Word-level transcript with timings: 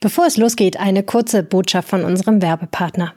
Bevor 0.00 0.26
es 0.26 0.38
losgeht, 0.38 0.80
eine 0.80 1.02
kurze 1.02 1.42
Botschaft 1.42 1.88
von 1.88 2.04
unserem 2.04 2.40
Werbepartner. 2.40 3.12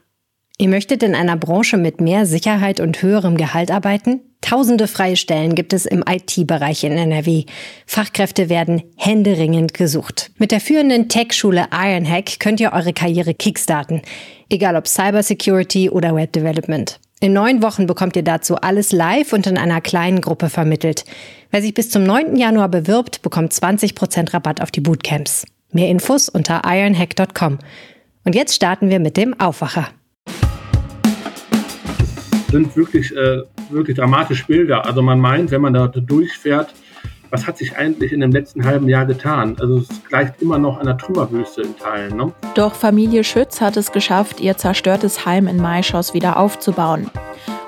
Ihr 0.57 0.67
möchtet 0.67 1.01
in 1.01 1.15
einer 1.15 1.37
Branche 1.37 1.77
mit 1.77 2.01
mehr 2.01 2.25
Sicherheit 2.25 2.81
und 2.81 3.01
höherem 3.01 3.37
Gehalt 3.37 3.71
arbeiten? 3.71 4.19
Tausende 4.41 4.89
freie 4.89 5.15
Stellen 5.15 5.55
gibt 5.55 5.71
es 5.71 5.85
im 5.85 6.03
IT-Bereich 6.07 6.83
in 6.83 6.91
NRW. 6.91 7.45
Fachkräfte 7.87 8.49
werden 8.49 8.83
händeringend 8.97 9.73
gesucht. 9.73 10.31
Mit 10.37 10.51
der 10.51 10.59
führenden 10.59 11.07
Tech-Schule 11.07 11.67
Ironhack 11.71 12.41
könnt 12.41 12.59
ihr 12.59 12.73
eure 12.73 12.91
Karriere 12.91 13.33
kickstarten. 13.33 14.01
Egal 14.49 14.75
ob 14.75 14.87
Cybersecurity 14.87 15.89
oder 15.89 16.13
Web 16.13 16.33
Development. 16.33 16.99
In 17.21 17.31
neun 17.31 17.63
Wochen 17.63 17.87
bekommt 17.87 18.17
ihr 18.17 18.23
dazu 18.23 18.57
alles 18.57 18.91
live 18.91 19.31
und 19.31 19.47
in 19.47 19.57
einer 19.57 19.79
kleinen 19.79 20.19
Gruppe 20.19 20.49
vermittelt. 20.49 21.05
Wer 21.49 21.61
sich 21.61 21.73
bis 21.73 21.89
zum 21.89 22.03
9. 22.03 22.35
Januar 22.35 22.67
bewirbt, 22.67 23.21
bekommt 23.21 23.53
20% 23.53 24.33
Rabatt 24.33 24.59
auf 24.59 24.71
die 24.71 24.81
Bootcamps. 24.81 25.45
Mehr 25.73 25.89
Infos 25.89 26.29
unter 26.29 26.61
ironhack.com. 26.65 27.59
Und 28.23 28.35
jetzt 28.35 28.55
starten 28.55 28.89
wir 28.89 28.99
mit 28.99 29.17
dem 29.17 29.39
Aufwacher. 29.39 29.87
Das 32.45 32.51
sind 32.51 32.75
wirklich, 32.77 33.11
äh, 33.15 33.41
wirklich 33.69 33.97
dramatische 33.97 34.45
Bilder. 34.45 34.85
Also 34.85 35.01
man 35.01 35.19
meint, 35.19 35.51
wenn 35.51 35.61
man 35.61 35.73
da 35.73 35.87
durchfährt, 35.87 36.73
was 37.33 37.47
hat 37.47 37.57
sich 37.57 37.75
eigentlich 37.75 38.13
in 38.13 38.19
dem 38.19 38.31
letzten 38.31 38.63
halben 38.63 38.87
Jahr 38.87 39.07
getan? 39.07 39.57
Also 39.59 39.79
es 39.79 39.89
gleicht 40.07 40.39
immer 40.39 40.59
noch 40.59 40.77
einer 40.77 40.95
Trümmerwüste 40.95 41.63
in 41.63 41.75
Teilen. 41.75 42.15
Ne? 42.15 42.31
Doch 42.53 42.75
Familie 42.75 43.23
Schütz 43.23 43.59
hat 43.59 43.75
es 43.75 43.91
geschafft, 43.91 44.39
ihr 44.39 44.55
zerstörtes 44.55 45.25
Heim 45.25 45.47
in 45.47 45.57
Maischoss 45.57 46.13
wieder 46.13 46.37
aufzubauen. 46.37 47.09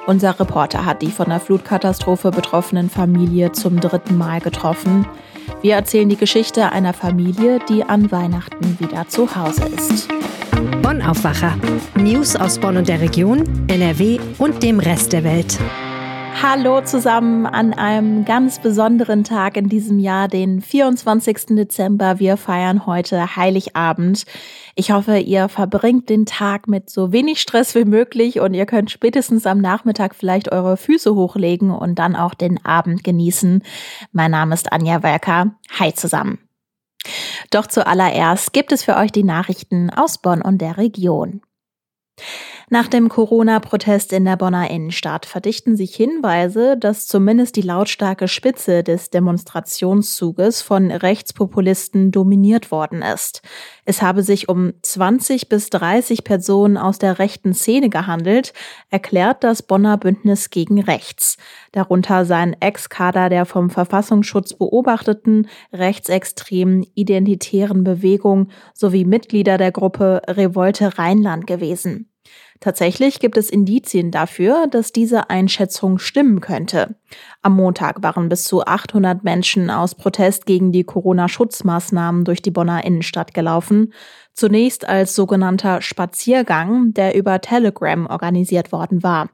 Unser 0.06 0.40
Reporter 0.40 0.86
hat 0.86 1.02
die 1.02 1.10
von 1.10 1.30
der 1.30 1.40
Flutkatastrophe 1.40 2.30
betroffenen 2.30 2.92
Familie 2.92 3.54
zum 3.54 3.80
dritten 3.80 4.20
Mal 4.20 4.40
getroffen. 4.40 5.08
Wir 5.62 5.76
erzählen 5.76 6.10
die 6.10 6.18
Geschichte 6.18 6.72
einer 6.72 6.94
Familie, 6.94 7.60
die 7.70 7.84
an 7.84 8.12
Weihnachten 8.12 8.78
wieder 8.80 9.08
zu 9.08 9.36
Hause 9.36 9.64
ist. 9.76 10.08
Bonn 10.82 11.02
Aufwacher. 11.02 11.58
News 11.96 12.36
aus 12.36 12.60
Bonn 12.60 12.78
und 12.78 12.88
der 12.88 13.02
Region, 13.02 13.44
NRW 13.68 14.20
und 14.38 14.62
dem 14.64 14.80
Rest 14.80 15.14
der 15.14 15.24
Welt. 15.24 15.58
Hallo 16.42 16.82
zusammen 16.82 17.46
an 17.46 17.74
einem 17.74 18.26
ganz 18.26 18.60
besonderen 18.60 19.24
Tag 19.24 19.56
in 19.56 19.70
diesem 19.70 20.00
Jahr, 20.00 20.28
den 20.28 20.62
24. 20.62 21.56
Dezember. 21.56 22.20
Wir 22.20 22.36
feiern 22.36 22.86
heute 22.86 23.38
Heiligabend. 23.38 24.26
Ich 24.76 24.92
hoffe, 24.92 25.18
ihr 25.18 25.48
verbringt 25.48 26.10
den 26.10 26.26
Tag 26.26 26.68
mit 26.68 26.90
so 26.90 27.14
wenig 27.14 27.40
Stress 27.40 27.74
wie 27.74 27.86
möglich 27.86 28.42
und 28.42 28.54
ihr 28.54 28.66
könnt 28.66 28.92
spätestens 28.92 29.46
am 29.46 29.60
Nachmittag 29.60 30.14
vielleicht 30.14 30.52
eure 30.52 30.76
Füße 30.76 31.16
hochlegen 31.16 31.72
und 31.72 32.00
dann 32.00 32.18
auch 32.18 32.34
den 32.34 32.64
Abend 32.66 33.06
genießen. 33.06 33.64
Mein 34.12 34.32
Name 34.32 34.54
ist 34.56 34.74
Anja 34.74 35.04
Welker. 35.04 35.56
Hi 35.80 35.94
zusammen. 35.94 36.40
Doch 37.50 37.68
zuallererst 37.68 38.52
gibt 38.52 38.74
es 38.74 38.84
für 38.84 38.98
euch 38.98 39.14
die 39.14 39.24
Nachrichten 39.24 39.90
aus 39.90 40.18
Bonn 40.18 40.42
und 40.42 40.60
der 40.60 40.78
Region. 40.78 41.42
Nach 42.72 42.88
dem 42.88 43.10
Corona-Protest 43.10 44.12
in 44.12 44.26
der 44.26 44.38
Bonner 44.38 44.72
Innenstadt 44.72 45.28
verdichten 45.28 45.76
sich 45.76 45.96
Hinweise, 45.96 46.76
dass 46.78 47.06
zumindest 47.06 47.58
die 47.58 47.62
lautstarke 47.62 48.28
Spitze 48.28 48.82
des 48.82 49.12
Demonstrationszuges 49.12 50.64
von 50.64 50.90
Rechtspopulisten 50.90 52.12
dominiert 52.12 52.72
worden 52.72 53.04
ist. 53.04 53.44
Es 53.86 54.02
habe 54.02 54.24
sich 54.24 54.50
um 54.50 54.74
20 54.82 55.48
bis 55.48 55.70
30 55.70 56.24
Personen 56.24 56.76
aus 56.78 56.98
der 56.98 57.20
rechten 57.20 57.54
Szene 57.54 57.90
gehandelt, 57.90 58.52
erklärt 58.90 59.44
das 59.44 59.62
Bonner 59.62 60.00
Bündnis 60.00 60.50
gegen 60.50 60.82
Rechts. 60.82 61.38
Darunter 61.72 62.26
seien 62.26 62.56
Ex-Kader 62.60 63.30
der 63.30 63.46
vom 63.46 63.70
Verfassungsschutz 63.70 64.56
beobachteten 64.56 65.48
rechtsextremen 65.72 66.84
identitären 66.96 67.84
Bewegung 67.84 68.50
sowie 68.74 69.06
Mitglieder 69.06 69.60
der 69.60 69.72
Gruppe 69.72 70.24
Revolte 70.28 70.98
Rheinland 70.98 71.46
gewesen. 71.46 72.10
Tatsächlich 72.60 73.20
gibt 73.20 73.38
es 73.38 73.50
Indizien 73.50 74.12
dafür, 74.12 74.68
dass 74.68 74.92
diese 74.92 75.30
Einschätzung 75.30 76.00
stimmen 76.00 76.40
könnte. 76.40 76.96
Am 77.42 77.56
Montag 77.56 78.02
waren 78.02 78.30
bis 78.30 78.46
zu 78.46 78.66
800 78.66 79.24
Menschen 79.24 79.70
aus 79.70 79.94
Protest 79.94 80.46
gegen 80.46 80.72
die 80.72 80.84
Corona-Schutzmaßnahmen 80.84 82.24
durch 82.24 82.42
die 82.42 82.52
Bonner 82.52 82.84
Innenstadt 82.86 83.34
gelaufen. 83.34 83.94
Zunächst 84.34 84.88
als 84.88 85.16
sogenannter 85.16 85.82
Spaziergang, 85.82 86.94
der 86.94 87.16
über 87.16 87.42
Telegram 87.42 88.08
organisiert 88.08 88.72
worden 88.72 89.04
war. 89.04 89.30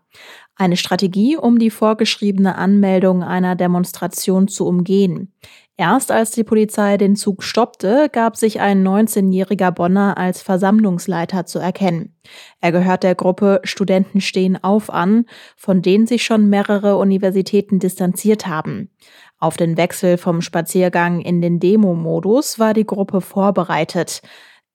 Eine 0.55 0.77
Strategie, 0.77 1.37
um 1.37 1.57
die 1.57 1.71
vorgeschriebene 1.71 2.55
Anmeldung 2.55 3.23
einer 3.23 3.55
Demonstration 3.55 4.47
zu 4.47 4.67
umgehen. 4.67 5.33
Erst 5.81 6.11
als 6.11 6.29
die 6.29 6.43
Polizei 6.43 6.95
den 6.97 7.15
Zug 7.15 7.41
stoppte, 7.41 8.07
gab 8.11 8.37
sich 8.37 8.59
ein 8.61 8.87
19-jähriger 8.87 9.71
Bonner 9.71 10.15
als 10.15 10.43
Versammlungsleiter 10.43 11.47
zu 11.47 11.57
erkennen. 11.57 12.15
Er 12.59 12.71
gehört 12.71 13.01
der 13.01 13.15
Gruppe 13.15 13.61
Studenten 13.63 14.21
stehen 14.21 14.63
auf 14.63 14.93
an, 14.93 15.25
von 15.57 15.81
denen 15.81 16.05
sich 16.05 16.23
schon 16.23 16.49
mehrere 16.49 16.97
Universitäten 16.97 17.79
distanziert 17.79 18.45
haben. 18.45 18.91
Auf 19.39 19.57
den 19.57 19.75
Wechsel 19.75 20.19
vom 20.19 20.43
Spaziergang 20.43 21.19
in 21.19 21.41
den 21.41 21.59
Demo-Modus 21.59 22.59
war 22.59 22.75
die 22.75 22.85
Gruppe 22.85 23.19
vorbereitet. 23.19 24.21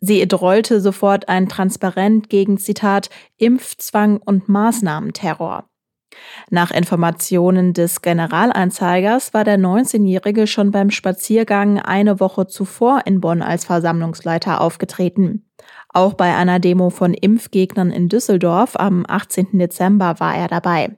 Sie 0.01 0.27
drollte 0.27 0.81
sofort 0.81 1.29
ein 1.29 1.49
Transparent 1.49 2.29
gegen 2.31 2.59
Zitat 2.59 3.11
Impfzwang 3.37 4.17
und 4.17 4.49
Maßnahmenterror. 4.49 5.69
Nach 6.51 6.71
Informationen 6.71 7.73
des 7.73 8.03
Generalanzeigers 8.03 9.35
war 9.35 9.45
der 9.45 9.59
19-Jährige 9.59 10.47
schon 10.47 10.71
beim 10.71 10.91
Spaziergang 10.91 11.79
eine 11.81 12.21
Woche 12.21 12.47
zuvor 12.47 13.03
in 13.05 13.21
Bonn 13.21 13.43
als 13.43 13.65
Versammlungsleiter 13.65 14.61
aufgetreten. 14.61 15.45
Auch 15.89 16.15
bei 16.15 16.35
einer 16.35 16.61
Demo 16.61 16.91
von 16.91 17.15
Impfgegnern 17.15 17.91
in 17.91 18.09
Düsseldorf 18.09 18.77
am 18.77 19.05
18. 19.09 19.59
Dezember 19.59 20.21
war 20.21 20.37
er 20.37 20.49
dabei. 20.49 20.97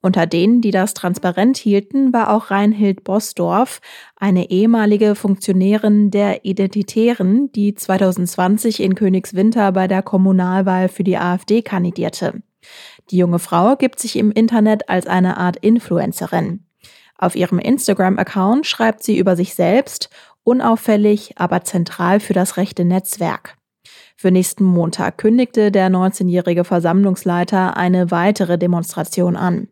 Unter 0.00 0.26
denen, 0.26 0.60
die 0.60 0.70
das 0.70 0.94
transparent 0.94 1.56
hielten, 1.56 2.12
war 2.12 2.32
auch 2.32 2.50
Reinhild 2.50 3.02
Bosdorf, 3.02 3.80
eine 4.16 4.50
ehemalige 4.50 5.14
Funktionärin 5.16 6.10
der 6.10 6.44
Identitären, 6.44 7.50
die 7.52 7.74
2020 7.74 8.80
in 8.80 8.94
Königswinter 8.94 9.72
bei 9.72 9.88
der 9.88 10.02
Kommunalwahl 10.02 10.88
für 10.88 11.02
die 11.02 11.18
AfD 11.18 11.62
kandidierte. 11.62 12.42
Die 13.10 13.16
junge 13.16 13.38
Frau 13.38 13.76
gibt 13.76 13.98
sich 13.98 14.16
im 14.16 14.30
Internet 14.30 14.88
als 14.88 15.06
eine 15.06 15.36
Art 15.38 15.56
Influencerin. 15.56 16.64
Auf 17.16 17.34
ihrem 17.34 17.58
Instagram-Account 17.58 18.66
schreibt 18.66 19.02
sie 19.02 19.18
über 19.18 19.34
sich 19.34 19.54
selbst, 19.54 20.10
unauffällig, 20.44 21.34
aber 21.36 21.62
zentral 21.62 22.20
für 22.20 22.32
das 22.32 22.56
rechte 22.56 22.84
Netzwerk. 22.84 23.56
Für 24.16 24.30
nächsten 24.30 24.64
Montag 24.64 25.18
kündigte 25.18 25.70
der 25.70 25.90
19-jährige 25.90 26.64
Versammlungsleiter 26.64 27.76
eine 27.76 28.10
weitere 28.10 28.58
Demonstration 28.58 29.36
an. 29.36 29.68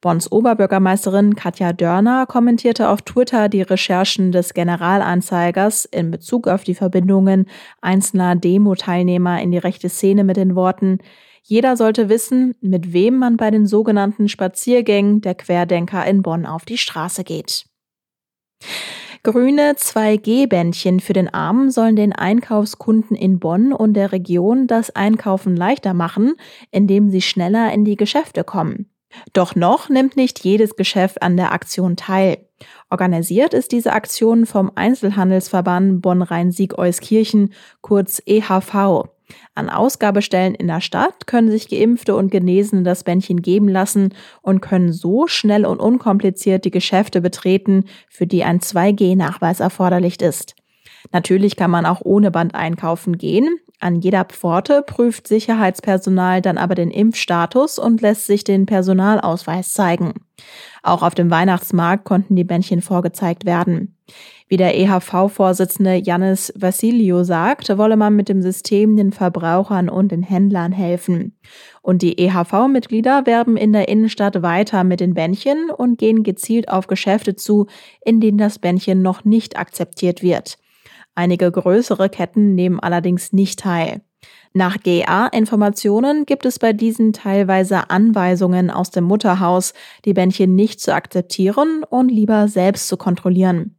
Bonns 0.00 0.30
Oberbürgermeisterin 0.30 1.36
Katja 1.36 1.72
Dörner 1.72 2.26
kommentierte 2.26 2.88
auf 2.88 3.02
Twitter 3.02 3.48
die 3.48 3.62
Recherchen 3.62 4.32
des 4.32 4.52
Generalanzeigers 4.52 5.86
in 5.86 6.10
Bezug 6.10 6.48
auf 6.48 6.64
die 6.64 6.74
Verbindungen 6.74 7.46
einzelner 7.80 8.36
Demo-Teilnehmer 8.36 9.40
in 9.40 9.50
die 9.50 9.58
rechte 9.58 9.88
Szene 9.88 10.24
mit 10.24 10.36
den 10.36 10.54
Worten 10.54 10.98
jeder 11.46 11.76
sollte 11.76 12.08
wissen, 12.08 12.54
mit 12.62 12.94
wem 12.94 13.18
man 13.18 13.36
bei 13.36 13.50
den 13.50 13.66
sogenannten 13.66 14.28
Spaziergängen 14.28 15.20
der 15.20 15.34
Querdenker 15.34 16.04
in 16.06 16.22
Bonn 16.22 16.46
auf 16.46 16.64
die 16.64 16.78
Straße 16.78 17.22
geht. 17.22 17.66
Grüne 19.22 19.72
2G-Bändchen 19.72 21.00
für 21.00 21.12
den 21.12 21.32
Arm 21.32 21.70
sollen 21.70 21.96
den 21.96 22.14
Einkaufskunden 22.14 23.14
in 23.14 23.40
Bonn 23.40 23.74
und 23.74 23.92
der 23.94 24.12
Region 24.12 24.66
das 24.66 24.90
Einkaufen 24.90 25.54
leichter 25.54 25.92
machen, 25.92 26.34
indem 26.70 27.10
sie 27.10 27.22
schneller 27.22 27.72
in 27.72 27.84
die 27.84 27.96
Geschäfte 27.96 28.42
kommen. 28.42 28.90
Doch 29.34 29.54
noch 29.54 29.90
nimmt 29.90 30.16
nicht 30.16 30.44
jedes 30.44 30.76
Geschäft 30.76 31.22
an 31.22 31.36
der 31.36 31.52
Aktion 31.52 31.96
teil. 31.96 32.38
Organisiert 32.88 33.52
ist 33.52 33.72
diese 33.72 33.92
Aktion 33.92 34.46
vom 34.46 34.72
Einzelhandelsverband 34.74 36.00
Bonn-Rhein-Sieg-Euskirchen, 36.00 37.52
kurz 37.82 38.22
EHV. 38.24 39.08
An 39.54 39.70
Ausgabestellen 39.70 40.54
in 40.54 40.66
der 40.66 40.80
Stadt 40.80 41.26
können 41.26 41.50
sich 41.50 41.68
Geimpfte 41.68 42.14
und 42.16 42.30
Genesene 42.30 42.82
das 42.82 43.04
Bändchen 43.04 43.42
geben 43.42 43.68
lassen 43.68 44.14
und 44.42 44.60
können 44.60 44.92
so 44.92 45.26
schnell 45.26 45.64
und 45.64 45.80
unkompliziert 45.80 46.64
die 46.64 46.70
Geschäfte 46.70 47.20
betreten, 47.20 47.84
für 48.08 48.26
die 48.26 48.44
ein 48.44 48.60
2G-Nachweis 48.60 49.60
erforderlich 49.60 50.20
ist. 50.20 50.54
Natürlich 51.12 51.56
kann 51.56 51.70
man 51.70 51.86
auch 51.86 52.00
ohne 52.02 52.30
Band 52.30 52.54
einkaufen 52.54 53.18
gehen. 53.18 53.58
An 53.80 53.96
jeder 53.96 54.24
Pforte 54.24 54.82
prüft 54.82 55.28
Sicherheitspersonal 55.28 56.40
dann 56.40 56.56
aber 56.56 56.74
den 56.74 56.90
Impfstatus 56.90 57.78
und 57.78 58.00
lässt 58.00 58.26
sich 58.26 58.44
den 58.44 58.66
Personalausweis 58.66 59.72
zeigen. 59.72 60.14
Auch 60.82 61.02
auf 61.02 61.14
dem 61.14 61.30
Weihnachtsmarkt 61.30 62.04
konnten 62.04 62.36
die 62.36 62.44
Bändchen 62.44 62.80
vorgezeigt 62.80 63.44
werden. 63.44 63.96
Wie 64.46 64.58
der 64.58 64.78
EHV-Vorsitzende 64.78 65.96
Janis 65.96 66.52
Vassilio 66.54 67.24
sagt, 67.24 67.78
wolle 67.78 67.96
man 67.96 68.14
mit 68.14 68.28
dem 68.28 68.42
System 68.42 68.94
den 68.94 69.10
Verbrauchern 69.10 69.88
und 69.88 70.12
den 70.12 70.22
Händlern 70.22 70.70
helfen. 70.70 71.38
Und 71.80 72.02
die 72.02 72.18
EHV-Mitglieder 72.18 73.24
werben 73.24 73.56
in 73.56 73.72
der 73.72 73.88
Innenstadt 73.88 74.42
weiter 74.42 74.84
mit 74.84 75.00
den 75.00 75.14
Bändchen 75.14 75.70
und 75.70 75.98
gehen 75.98 76.22
gezielt 76.24 76.68
auf 76.68 76.88
Geschäfte 76.88 77.36
zu, 77.36 77.68
in 78.04 78.20
denen 78.20 78.36
das 78.36 78.58
Bändchen 78.58 79.00
noch 79.00 79.24
nicht 79.24 79.58
akzeptiert 79.58 80.22
wird. 80.22 80.58
Einige 81.14 81.50
größere 81.50 82.10
Ketten 82.10 82.54
nehmen 82.54 82.80
allerdings 82.80 83.32
nicht 83.32 83.60
teil. 83.60 84.02
Nach 84.52 84.76
GA-Informationen 84.82 86.26
gibt 86.26 86.44
es 86.44 86.58
bei 86.58 86.72
diesen 86.72 87.12
teilweise 87.12 87.90
Anweisungen 87.90 88.70
aus 88.70 88.90
dem 88.90 89.04
Mutterhaus, 89.04 89.74
die 90.04 90.12
Bändchen 90.12 90.54
nicht 90.54 90.80
zu 90.80 90.94
akzeptieren 90.94 91.82
und 91.88 92.10
lieber 92.10 92.48
selbst 92.48 92.88
zu 92.88 92.96
kontrollieren. 92.96 93.76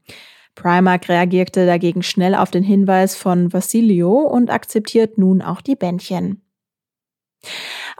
Primark 0.56 1.10
reagierte 1.10 1.66
dagegen 1.66 2.02
schnell 2.04 2.36
auf 2.36 2.52
den 2.52 2.64
Hinweis 2.64 3.16
von 3.16 3.54
Vassilio 3.54 4.12
und 4.20 4.50
akzeptiert 4.50 5.18
nun 5.18 5.42
auch 5.42 5.62
die 5.62 5.76
Bändchen. 5.76 6.42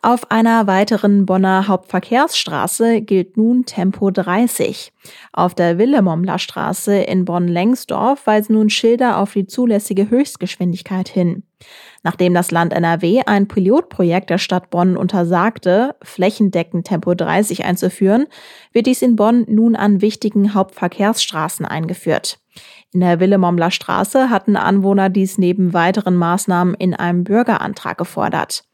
Auf 0.02 0.30
einer 0.30 0.68
weiteren 0.68 1.26
Bonner 1.26 1.68
Hauptverkehrsstraße 1.68 3.02
gilt 3.02 3.38
nun 3.38 3.66
Tempo 3.66 4.12
30. 4.12 4.94
Auf 5.34 5.56
der 5.56 5.78
Wilhelmomler 5.78 6.38
Straße 6.38 6.96
in 6.96 7.26
Bonn-Lengsdorf 7.26 8.28
weisen 8.28 8.54
nun 8.54 8.70
Schilder 8.70 9.18
auf 9.18 9.34
die 9.34 9.48
zulässige 9.48 10.10
Höchstgeschwindigkeit 10.10 11.10
hin. 11.10 11.44
Nachdem 12.06 12.36
das 12.36 12.52
Land 12.52 12.72
NRW 12.72 13.24
ein 13.26 13.48
Pilotprojekt 13.48 14.30
der 14.30 14.38
Stadt 14.38 14.70
Bonn 14.70 14.96
untersagte, 14.96 15.96
flächendeckend 16.04 16.86
Tempo 16.86 17.16
30 17.16 17.66
einzuführen, 17.66 18.28
wird 18.72 18.86
dies 18.86 19.02
in 19.02 19.16
Bonn 19.16 19.44
nun 19.50 19.76
an 19.76 20.02
wichtigen 20.02 20.54
Hauptverkehrsstraßen 20.54 21.66
eingeführt. 21.66 22.38
In 22.94 23.00
der 23.00 23.20
Wilhelmomler 23.20 23.72
Straße 23.72 24.30
hatten 24.30 24.56
Anwohner 24.56 25.10
dies 25.10 25.40
neben 25.40 25.74
weiteren 25.74 26.16
Maßnahmen 26.16 26.76
in 26.76 26.94
einem 26.94 27.24
Bürgerantrag 27.24 27.98
gefordert. 27.98 28.66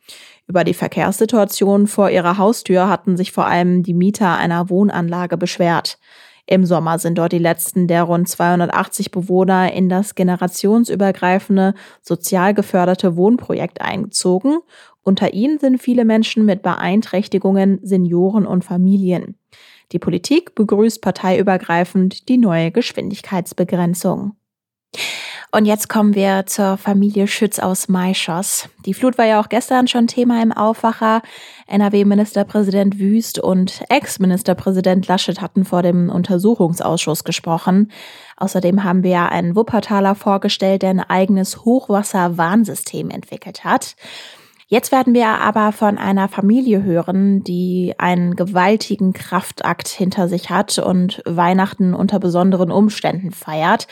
Über 0.45 0.65
die 0.65 0.73
Verkehrssituation 0.73 1.87
vor 1.87 2.09
ihrer 2.09 2.37
Haustür 2.37 2.89
hatten 2.89 3.15
sich 3.15 3.31
vor 3.31 3.47
allem 3.47 3.81
die 3.81 3.93
Mieter 3.93 4.35
einer 4.35 4.69
Wohnanlage 4.69 5.37
beschwert. 5.37 5.99
Im 6.51 6.65
Sommer 6.65 6.99
sind 6.99 7.17
dort 7.17 7.31
die 7.31 7.37
letzten 7.37 7.87
der 7.87 8.03
rund 8.03 8.27
280 8.27 9.11
Bewohner 9.11 9.71
in 9.71 9.87
das 9.87 10.15
generationsübergreifende, 10.15 11.73
sozial 12.01 12.53
geförderte 12.53 13.15
Wohnprojekt 13.15 13.79
eingezogen. 13.79 14.59
Unter 15.01 15.33
ihnen 15.33 15.59
sind 15.59 15.81
viele 15.81 16.03
Menschen 16.03 16.43
mit 16.43 16.61
Beeinträchtigungen, 16.61 17.79
Senioren 17.83 18.45
und 18.45 18.65
Familien. 18.65 19.37
Die 19.93 19.99
Politik 19.99 20.53
begrüßt 20.53 21.01
parteiübergreifend 21.01 22.27
die 22.27 22.37
neue 22.37 22.71
Geschwindigkeitsbegrenzung. 22.71 24.33
Und 25.53 25.65
jetzt 25.65 25.89
kommen 25.89 26.15
wir 26.15 26.45
zur 26.45 26.77
Familie 26.77 27.27
Schütz 27.27 27.59
aus 27.59 27.89
Maischoss. 27.89 28.69
Die 28.85 28.93
Flut 28.93 29.17
war 29.17 29.25
ja 29.25 29.41
auch 29.41 29.49
gestern 29.49 29.89
schon 29.89 30.07
Thema 30.07 30.41
im 30.41 30.53
Aufwacher. 30.53 31.21
NRW-Ministerpräsident 31.67 32.99
Wüst 32.99 33.37
und 33.37 33.83
Ex-Ministerpräsident 33.89 35.09
Laschet 35.09 35.41
hatten 35.41 35.65
vor 35.65 35.83
dem 35.83 36.09
Untersuchungsausschuss 36.09 37.25
gesprochen. 37.25 37.91
Außerdem 38.37 38.85
haben 38.85 39.03
wir 39.03 39.29
einen 39.29 39.57
Wuppertaler 39.57 40.15
vorgestellt, 40.15 40.83
der 40.83 40.91
ein 40.91 40.99
eigenes 41.01 41.65
Hochwasserwarnsystem 41.65 43.09
entwickelt 43.09 43.65
hat. 43.65 43.97
Jetzt 44.71 44.93
werden 44.93 45.13
wir 45.13 45.27
aber 45.27 45.73
von 45.73 45.97
einer 45.97 46.29
Familie 46.29 46.81
hören, 46.81 47.43
die 47.43 47.93
einen 47.97 48.37
gewaltigen 48.37 49.11
Kraftakt 49.11 49.89
hinter 49.89 50.29
sich 50.29 50.49
hat 50.49 50.79
und 50.79 51.21
Weihnachten 51.25 51.93
unter 51.93 52.19
besonderen 52.19 52.71
Umständen 52.71 53.31
feiert. 53.31 53.87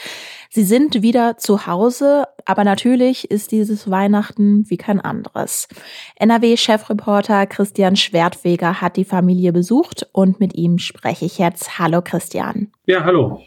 Sie 0.51 0.63
sind 0.63 1.03
wieder 1.03 1.37
zu 1.37 1.67
Hause, 1.67 2.25
aber 2.45 2.63
natürlich 2.63 3.29
ist 3.29 3.51
dieses 3.51 3.91
Weihnachten 3.91 4.67
wie 4.67 4.77
kein 4.77 4.99
anderes. 4.99 5.67
NRW-Chefreporter 6.15 7.45
Christian 7.45 7.95
Schwertweger 7.95 8.81
hat 8.81 8.97
die 8.97 9.05
Familie 9.05 9.53
besucht 9.53 10.07
und 10.11 10.39
mit 10.39 10.55
ihm 10.55 10.79
spreche 10.79 11.25
ich 11.25 11.37
jetzt. 11.37 11.77
Hallo 11.77 12.01
Christian. 12.01 12.71
Ja, 12.87 13.03
hallo. 13.03 13.43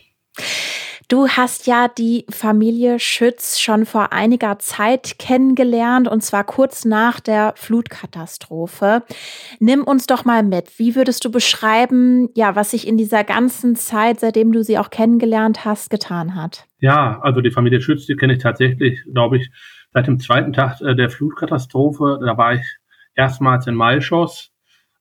Du 1.12 1.28
hast 1.28 1.66
ja 1.66 1.88
die 1.88 2.24
Familie 2.30 2.98
Schütz 2.98 3.60
schon 3.60 3.84
vor 3.84 4.14
einiger 4.14 4.58
Zeit 4.58 5.16
kennengelernt 5.18 6.08
und 6.08 6.22
zwar 6.22 6.42
kurz 6.42 6.86
nach 6.86 7.20
der 7.20 7.52
Flutkatastrophe. 7.54 9.02
Nimm 9.60 9.84
uns 9.84 10.06
doch 10.06 10.24
mal 10.24 10.42
mit. 10.42 10.78
Wie 10.78 10.96
würdest 10.96 11.22
du 11.26 11.30
beschreiben, 11.30 12.30
ja, 12.34 12.56
was 12.56 12.70
sich 12.70 12.88
in 12.88 12.96
dieser 12.96 13.24
ganzen 13.24 13.76
Zeit, 13.76 14.20
seitdem 14.20 14.52
du 14.52 14.64
sie 14.64 14.78
auch 14.78 14.88
kennengelernt 14.88 15.66
hast, 15.66 15.90
getan 15.90 16.34
hat? 16.34 16.64
Ja, 16.78 17.20
also 17.20 17.42
die 17.42 17.50
Familie 17.50 17.82
Schütz, 17.82 18.06
die 18.06 18.16
kenne 18.16 18.32
ich 18.32 18.42
tatsächlich, 18.42 19.04
glaube 19.12 19.36
ich, 19.36 19.50
seit 19.92 20.06
dem 20.06 20.18
zweiten 20.18 20.54
Tag 20.54 20.80
äh, 20.80 20.94
der 20.94 21.10
Flutkatastrophe. 21.10 22.20
Da 22.24 22.38
war 22.38 22.54
ich 22.54 22.64
erstmals 23.14 23.66
in 23.66 23.74
Malschoss. 23.74 24.50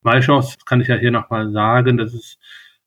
Malschoss 0.02 0.58
kann 0.66 0.82
ich 0.82 0.90
ja 0.90 0.96
hier 0.96 1.12
nochmal 1.12 1.54
sagen, 1.54 1.96
das 1.96 2.14
ist 2.14 2.38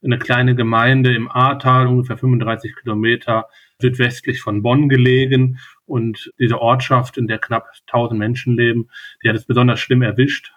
eine 0.05 0.19
kleine 0.19 0.55
Gemeinde 0.55 1.15
im 1.15 1.31
Ahrtal, 1.31 1.87
ungefähr 1.87 2.19
35 2.19 2.77
Kilometer 2.77 3.49
südwestlich 3.81 4.41
von 4.41 4.63
Bonn 4.63 4.89
gelegen. 4.89 5.59
Und 5.87 6.33
diese 6.39 6.61
Ortschaft, 6.61 7.17
in 7.17 7.27
der 7.27 7.39
knapp 7.39 7.69
1000 7.87 8.19
Menschen 8.19 8.57
leben, 8.57 8.89
die 9.23 9.29
hat 9.29 9.37
es 9.37 9.47
besonders 9.47 9.81
schlimm 9.81 10.03
erwischt. 10.03 10.53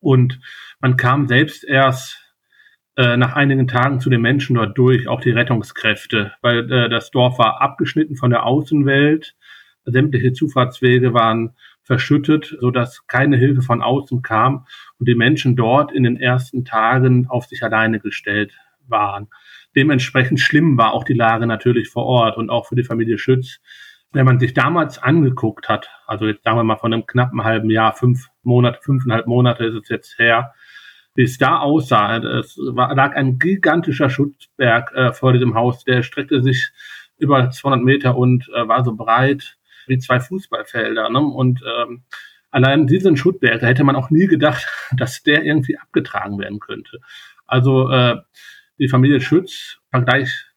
Und 0.00 0.40
man 0.80 0.96
kam 0.96 1.26
selbst 1.26 1.64
erst 1.64 2.18
äh, 2.96 3.16
nach 3.16 3.34
einigen 3.34 3.68
Tagen 3.68 4.00
zu 4.00 4.10
den 4.10 4.20
Menschen 4.20 4.54
dort 4.54 4.76
durch, 4.76 5.08
auch 5.08 5.20
die 5.20 5.30
Rettungskräfte, 5.30 6.32
weil 6.40 6.70
äh, 6.70 6.88
das 6.88 7.10
Dorf 7.10 7.38
war 7.38 7.60
abgeschnitten 7.60 8.16
von 8.16 8.30
der 8.30 8.44
Außenwelt. 8.44 9.34
Sämtliche 9.84 10.32
Zufahrtswege 10.32 11.14
waren 11.14 11.54
verschüttet, 11.82 12.56
so 12.60 12.70
dass 12.70 13.06
keine 13.06 13.38
Hilfe 13.38 13.62
von 13.62 13.80
außen 13.80 14.20
kam 14.20 14.66
und 14.98 15.08
die 15.08 15.14
Menschen 15.14 15.56
dort 15.56 15.92
in 15.92 16.02
den 16.02 16.20
ersten 16.20 16.66
Tagen 16.66 17.26
auf 17.28 17.46
sich 17.46 17.62
alleine 17.62 17.98
gestellt 17.98 18.52
waren. 18.90 19.28
Dementsprechend 19.76 20.40
schlimm 20.40 20.78
war 20.78 20.92
auch 20.92 21.04
die 21.04 21.14
Lage 21.14 21.46
natürlich 21.46 21.88
vor 21.88 22.04
Ort 22.04 22.36
und 22.36 22.50
auch 22.50 22.66
für 22.66 22.76
die 22.76 22.84
Familie 22.84 23.18
Schütz. 23.18 23.60
Wenn 24.12 24.24
man 24.24 24.38
sich 24.38 24.54
damals 24.54 24.98
angeguckt 24.98 25.68
hat, 25.68 25.90
also 26.06 26.26
jetzt 26.26 26.42
sagen 26.44 26.56
wir 26.56 26.64
mal 26.64 26.76
von 26.76 26.92
einem 26.92 27.06
knappen 27.06 27.44
halben 27.44 27.70
Jahr, 27.70 27.92
fünf 27.92 28.28
Monate, 28.42 28.78
fünfeinhalb 28.82 29.26
Monate 29.26 29.64
ist 29.64 29.74
es 29.74 29.88
jetzt 29.88 30.18
her, 30.18 30.54
wie 31.14 31.24
es 31.24 31.36
da 31.36 31.58
aussah, 31.58 32.16
es 32.18 32.56
war, 32.58 32.94
lag 32.94 33.16
ein 33.16 33.38
gigantischer 33.38 34.08
Schutzberg 34.08 34.92
äh, 34.94 35.12
vor 35.12 35.32
diesem 35.32 35.54
Haus, 35.54 35.84
der 35.84 36.02
streckte 36.02 36.42
sich 36.42 36.70
über 37.18 37.50
200 37.50 37.82
Meter 37.84 38.16
und 38.16 38.48
äh, 38.54 38.66
war 38.68 38.84
so 38.84 38.94
breit 38.94 39.56
wie 39.88 39.98
zwei 39.98 40.20
Fußballfelder. 40.20 41.10
Ne? 41.10 41.20
Und 41.20 41.60
ähm, 41.62 42.04
allein 42.50 42.86
diesen 42.86 43.16
Schuttberg, 43.16 43.60
da 43.60 43.66
hätte 43.66 43.84
man 43.84 43.96
auch 43.96 44.10
nie 44.10 44.26
gedacht, 44.26 44.66
dass 44.96 45.22
der 45.22 45.44
irgendwie 45.44 45.78
abgetragen 45.78 46.38
werden 46.38 46.60
könnte. 46.60 47.00
Also 47.46 47.90
äh, 47.90 48.16
die 48.78 48.88
Familie 48.88 49.20
Schütz, 49.20 49.78
Vergleich 49.90 50.48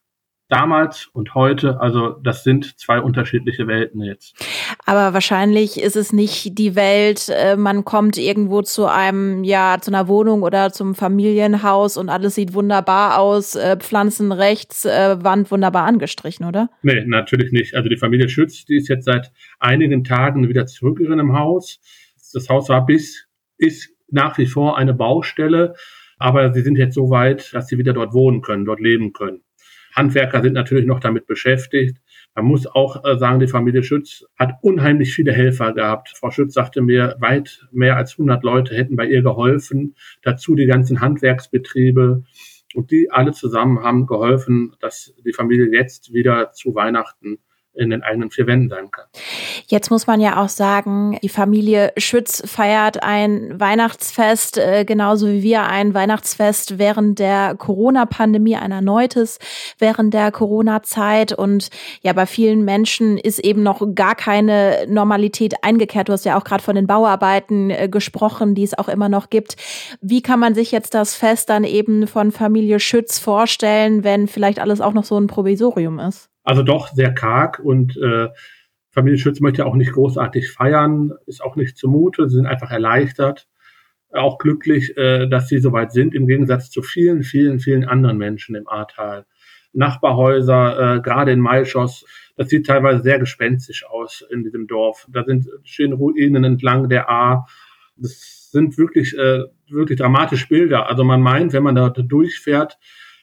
damals 0.52 1.08
und 1.14 1.34
heute, 1.34 1.80
also 1.80 2.10
das 2.22 2.44
sind 2.44 2.78
zwei 2.78 3.00
unterschiedliche 3.00 3.66
Welten 3.66 4.02
jetzt. 4.02 4.36
Aber 4.84 5.14
wahrscheinlich 5.14 5.80
ist 5.80 5.96
es 5.96 6.12
nicht 6.12 6.58
die 6.58 6.76
Welt, 6.76 7.30
äh, 7.30 7.56
man 7.56 7.86
kommt 7.86 8.18
irgendwo 8.18 8.60
zu 8.60 8.84
einem, 8.84 9.44
ja, 9.44 9.78
zu 9.80 9.90
einer 9.90 10.08
Wohnung 10.08 10.42
oder 10.42 10.70
zum 10.70 10.94
Familienhaus 10.94 11.96
und 11.96 12.10
alles 12.10 12.34
sieht 12.34 12.52
wunderbar 12.52 13.18
aus, 13.18 13.54
äh, 13.54 13.78
Pflanzen 13.78 14.30
rechts, 14.30 14.84
äh, 14.84 15.16
Wand 15.24 15.50
wunderbar 15.50 15.86
angestrichen, 15.86 16.44
oder? 16.44 16.68
Nee, 16.82 17.02
natürlich 17.06 17.50
nicht. 17.50 17.74
Also 17.74 17.88
die 17.88 17.96
Familie 17.96 18.28
Schütz, 18.28 18.66
die 18.66 18.76
ist 18.76 18.88
jetzt 18.88 19.06
seit 19.06 19.32
einigen 19.58 20.04
Tagen 20.04 20.46
wieder 20.50 20.66
zurück 20.66 21.00
in 21.00 21.12
einem 21.12 21.32
Haus. 21.32 21.80
Das 22.34 22.50
Haus 22.50 22.68
war 22.68 22.84
bis, 22.84 23.26
ist 23.56 23.88
nach 24.10 24.36
wie 24.36 24.46
vor 24.46 24.76
eine 24.76 24.92
Baustelle 24.92 25.74
aber 26.22 26.52
sie 26.54 26.62
sind 26.62 26.76
jetzt 26.76 26.94
so 26.94 27.10
weit, 27.10 27.52
dass 27.52 27.66
sie 27.68 27.78
wieder 27.78 27.92
dort 27.92 28.14
wohnen 28.14 28.42
können, 28.42 28.64
dort 28.64 28.80
leben 28.80 29.12
können. 29.12 29.42
Handwerker 29.94 30.40
sind 30.40 30.54
natürlich 30.54 30.86
noch 30.86 31.00
damit 31.00 31.26
beschäftigt. 31.26 31.98
Man 32.34 32.46
muss 32.46 32.66
auch 32.66 33.04
äh, 33.04 33.18
sagen, 33.18 33.40
die 33.40 33.46
Familie 33.46 33.82
Schütz 33.82 34.24
hat 34.38 34.54
unheimlich 34.62 35.14
viele 35.14 35.32
Helfer 35.32 35.74
gehabt. 35.74 36.14
Frau 36.16 36.30
Schütz 36.30 36.54
sagte 36.54 36.80
mir, 36.80 37.16
weit 37.18 37.66
mehr 37.72 37.96
als 37.96 38.12
100 38.12 38.42
Leute 38.42 38.74
hätten 38.74 38.96
bei 38.96 39.06
ihr 39.06 39.22
geholfen. 39.22 39.94
Dazu 40.22 40.54
die 40.54 40.66
ganzen 40.66 41.00
Handwerksbetriebe. 41.00 42.24
Und 42.74 42.90
die 42.90 43.10
alle 43.10 43.32
zusammen 43.32 43.80
haben 43.80 44.06
geholfen, 44.06 44.74
dass 44.80 45.14
die 45.26 45.34
Familie 45.34 45.68
jetzt 45.70 46.14
wieder 46.14 46.52
zu 46.52 46.74
Weihnachten 46.74 47.38
in 47.74 47.90
den 47.90 48.02
eigenen 48.02 48.30
vier 48.30 48.46
Wänden 48.46 48.68
sein 48.68 48.90
kann. 48.90 49.06
Jetzt 49.66 49.90
muss 49.90 50.06
man 50.06 50.20
ja 50.20 50.42
auch 50.42 50.48
sagen, 50.50 51.18
die 51.22 51.28
Familie 51.28 51.92
Schütz 51.96 52.42
feiert 52.44 53.02
ein 53.02 53.58
Weihnachtsfest, 53.58 54.58
äh, 54.58 54.84
genauso 54.84 55.28
wie 55.28 55.42
wir 55.42 55.62
ein 55.64 55.94
Weihnachtsfest 55.94 56.78
während 56.78 57.18
der 57.18 57.54
Corona-Pandemie, 57.54 58.56
ein 58.56 58.72
erneutes 58.72 59.38
während 59.78 60.12
der 60.12 60.30
Corona-Zeit. 60.32 61.32
Und 61.32 61.70
ja, 62.02 62.12
bei 62.12 62.26
vielen 62.26 62.64
Menschen 62.64 63.16
ist 63.16 63.38
eben 63.38 63.62
noch 63.62 63.82
gar 63.94 64.14
keine 64.14 64.84
Normalität 64.86 65.54
eingekehrt. 65.62 66.08
Du 66.08 66.12
hast 66.12 66.26
ja 66.26 66.38
auch 66.38 66.44
gerade 66.44 66.62
von 66.62 66.74
den 66.74 66.86
Bauarbeiten 66.86 67.70
äh, 67.70 67.88
gesprochen, 67.88 68.54
die 68.54 68.64
es 68.64 68.76
auch 68.76 68.88
immer 68.88 69.08
noch 69.08 69.30
gibt. 69.30 69.56
Wie 70.02 70.20
kann 70.20 70.40
man 70.40 70.54
sich 70.54 70.72
jetzt 70.72 70.92
das 70.92 71.14
Fest 71.14 71.48
dann 71.48 71.64
eben 71.64 72.06
von 72.06 72.32
Familie 72.32 72.80
Schütz 72.80 73.18
vorstellen, 73.18 74.04
wenn 74.04 74.28
vielleicht 74.28 74.58
alles 74.58 74.82
auch 74.82 74.92
noch 74.92 75.04
so 75.04 75.18
ein 75.18 75.26
Provisorium 75.26 75.98
ist? 75.98 76.31
Also 76.44 76.62
doch 76.62 76.88
sehr 76.88 77.12
karg 77.12 77.58
und 77.58 77.96
äh, 77.96 78.28
Familie 78.90 79.18
Schütz 79.18 79.40
möchte 79.40 79.64
auch 79.64 79.74
nicht 79.74 79.92
großartig 79.92 80.50
feiern, 80.50 81.12
ist 81.26 81.42
auch 81.42 81.56
nicht 81.56 81.78
zumute, 81.78 82.28
sie 82.28 82.36
sind 82.36 82.46
einfach 82.46 82.70
erleichtert, 82.70 83.48
auch 84.12 84.38
glücklich, 84.38 84.96
äh, 84.96 85.26
dass 85.28 85.48
sie 85.48 85.58
soweit 85.58 85.92
sind, 85.92 86.14
im 86.14 86.26
Gegensatz 86.26 86.70
zu 86.70 86.82
vielen, 86.82 87.22
vielen, 87.22 87.58
vielen 87.58 87.84
anderen 87.84 88.18
Menschen 88.18 88.54
im 88.54 88.68
Ahrtal. 88.68 89.24
Nachbarhäuser, 89.72 90.96
äh, 90.96 91.00
gerade 91.00 91.32
in 91.32 91.40
Maischoss. 91.40 92.04
Das 92.36 92.48
sieht 92.48 92.66
teilweise 92.66 93.02
sehr 93.02 93.18
gespenstisch 93.18 93.86
aus 93.86 94.22
in 94.30 94.42
diesem 94.44 94.66
Dorf. 94.66 95.06
Da 95.10 95.24
sind 95.24 95.48
stehen 95.64 95.94
Ruinen 95.94 96.44
entlang 96.44 96.88
der 96.88 97.08
A. 97.08 97.46
Das 97.96 98.50
sind 98.50 98.76
wirklich, 98.76 99.16
äh, 99.16 99.44
wirklich 99.70 99.98
dramatische 99.98 100.48
Bilder. 100.48 100.88
Also 100.88 101.04
man 101.04 101.22
meint, 101.22 101.54
wenn 101.54 101.62
man 101.62 101.74
da 101.74 101.88
durchfährt, 101.88 102.78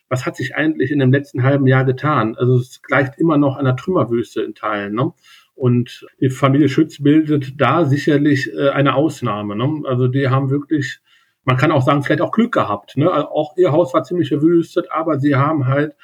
was 0.09 0.25
hat 0.25 0.35
sich 0.35 0.55
eigentlich 0.55 0.91
in 0.91 0.99
dem 0.99 1.11
letzten 1.11 1.43
halben 1.43 1.67
Jahr 1.67 1.85
getan? 1.85 2.35
Also 2.35 2.57
es 2.57 2.81
gleicht 2.81 3.17
immer 3.17 3.37
noch 3.37 3.57
einer 3.57 3.75
Trümmerwüste 3.75 4.41
in 4.41 4.55
Teilen. 4.55 4.95
Ne? 4.95 5.13
Und 5.55 6.07
die 6.19 6.29
Familie 6.29 6.67
Schütz 6.67 7.01
bildet 7.01 7.59
da 7.61 7.85
sicherlich 7.85 8.51
äh, 8.53 8.69
eine 8.69 8.95
Ausnahme. 8.95 9.55
Ne? 9.55 9.83
Also 9.85 10.07
die 10.07 10.27
haben 10.27 10.49
wirklich, 10.49 10.99
man 11.43 11.57
kann 11.57 11.71
auch 11.71 11.83
sagen, 11.83 12.03
vielleicht 12.03 12.21
auch 12.21 12.31
Glück 12.31 12.53
gehabt. 12.53 12.97
Ne? 12.97 13.11
Also 13.11 13.27
auch 13.29 13.55
ihr 13.57 13.71
Haus 13.71 13.93
war 13.93 14.03
ziemlich 14.03 14.29
verwüstet, 14.29 14.91
aber 14.91 15.19
sie 15.19 15.35
haben 15.35 15.67
halt 15.67 15.95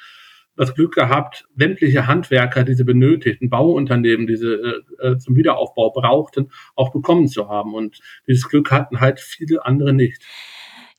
das 0.56 0.74
Glück 0.74 0.94
gehabt, 0.94 1.46
sämtliche 1.56 2.06
Handwerker, 2.06 2.64
die 2.64 2.74
sie 2.74 2.84
benötigten, 2.84 3.50
Bauunternehmen, 3.50 4.26
die 4.26 4.36
sie 4.36 4.52
äh, 4.52 4.82
äh, 5.00 5.18
zum 5.18 5.36
Wiederaufbau 5.36 5.90
brauchten, 5.90 6.50
auch 6.74 6.92
bekommen 6.92 7.28
zu 7.28 7.48
haben. 7.48 7.74
Und 7.74 8.00
dieses 8.26 8.48
Glück 8.48 8.70
hatten 8.70 9.00
halt 9.00 9.20
viele 9.20 9.64
andere 9.66 9.92
nicht. 9.92 10.22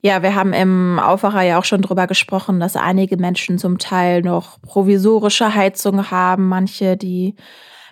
Ja, 0.07 0.23
wir 0.23 0.35
haben 0.35 0.53
im 0.53 0.99
Aufwacher 0.99 1.41
ja 1.41 1.59
auch 1.59 1.65
schon 1.65 1.81
drüber 1.81 2.07
gesprochen, 2.07 2.61
dass 2.61 2.77
einige 2.77 3.17
Menschen 3.17 3.57
zum 3.57 3.77
Teil 3.77 4.21
noch 4.21 4.61
provisorische 4.61 5.53
Heizungen 5.53 6.11
haben, 6.11 6.47
manche, 6.47 6.95
die 6.95 7.35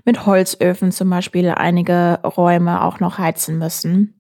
mit 0.06 0.26
Holzöfen 0.26 0.94
zum 0.94 1.10
Beispiel 1.10 1.50
einige 1.50 2.22
Räume 2.24 2.86
auch 2.86 3.02
noch 3.02 3.18
heizen 3.18 3.58
müssen. 3.58 4.15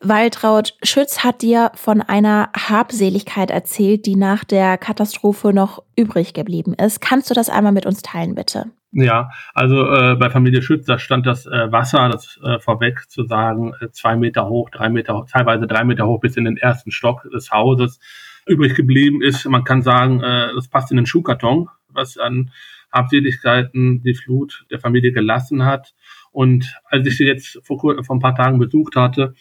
Waltraud 0.00 0.74
Schütz 0.82 1.24
hat 1.24 1.42
dir 1.42 1.72
von 1.74 2.00
einer 2.00 2.50
Habseligkeit 2.56 3.50
erzählt, 3.50 4.06
die 4.06 4.16
nach 4.16 4.44
der 4.44 4.78
Katastrophe 4.78 5.52
noch 5.52 5.82
übrig 5.96 6.34
geblieben 6.34 6.74
ist. 6.74 7.00
Kannst 7.00 7.30
du 7.30 7.34
das 7.34 7.50
einmal 7.50 7.72
mit 7.72 7.86
uns 7.86 8.02
teilen, 8.02 8.34
bitte? 8.34 8.70
Ja, 8.92 9.30
also 9.54 9.86
äh, 9.92 10.16
bei 10.16 10.30
Familie 10.30 10.62
Schütz, 10.62 10.84
da 10.86 10.98
stand 10.98 11.24
das 11.24 11.46
äh, 11.46 11.70
Wasser, 11.70 12.08
das 12.08 12.40
äh, 12.42 12.58
vorweg 12.58 13.08
zu 13.08 13.24
sagen, 13.24 13.72
äh, 13.80 13.90
zwei 13.92 14.16
Meter 14.16 14.48
hoch, 14.48 14.68
drei 14.70 14.88
Meter, 14.88 15.24
teilweise 15.30 15.68
drei 15.68 15.84
Meter 15.84 16.08
hoch 16.08 16.20
bis 16.20 16.36
in 16.36 16.44
den 16.44 16.56
ersten 16.56 16.90
Stock 16.90 17.22
des 17.32 17.52
Hauses 17.52 18.00
übrig 18.46 18.74
geblieben 18.74 19.22
ist. 19.22 19.46
Man 19.46 19.62
kann 19.62 19.82
sagen, 19.82 20.20
äh, 20.22 20.52
das 20.54 20.66
passt 20.66 20.90
in 20.90 20.96
den 20.96 21.06
Schuhkarton, 21.06 21.68
was 21.88 22.18
an 22.18 22.50
Habseligkeiten 22.92 24.02
die 24.02 24.14
Flut 24.14 24.66
der 24.72 24.80
Familie 24.80 25.12
gelassen 25.12 25.64
hat. 25.64 25.94
Und 26.30 26.74
als 26.84 27.06
ich 27.06 27.16
sie 27.16 27.26
jetzt 27.26 27.58
vor, 27.64 27.78
vor 27.78 28.16
ein 28.16 28.20
paar 28.20 28.34
Tagen 28.34 28.58
besucht 28.58 28.96
hatte, 28.96 29.34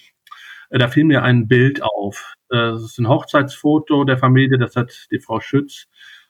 äh, 0.70 0.78
da 0.78 0.88
fiel 0.88 1.06
mir 1.06 1.24
ein 1.24 1.48
Bild 1.48 1.82
auf. 1.82 2.34
Äh, 2.50 2.58
das 2.58 2.84
ist 2.84 3.00
ein 3.00 3.08
Hochzeitsfoto 3.08 4.04
der 4.04 4.18
Familie, 4.18 4.58
das 4.58 4.76
hat 4.76 5.08
die 5.12 5.20
Frau 5.20 5.40
Schütz 5.40 5.88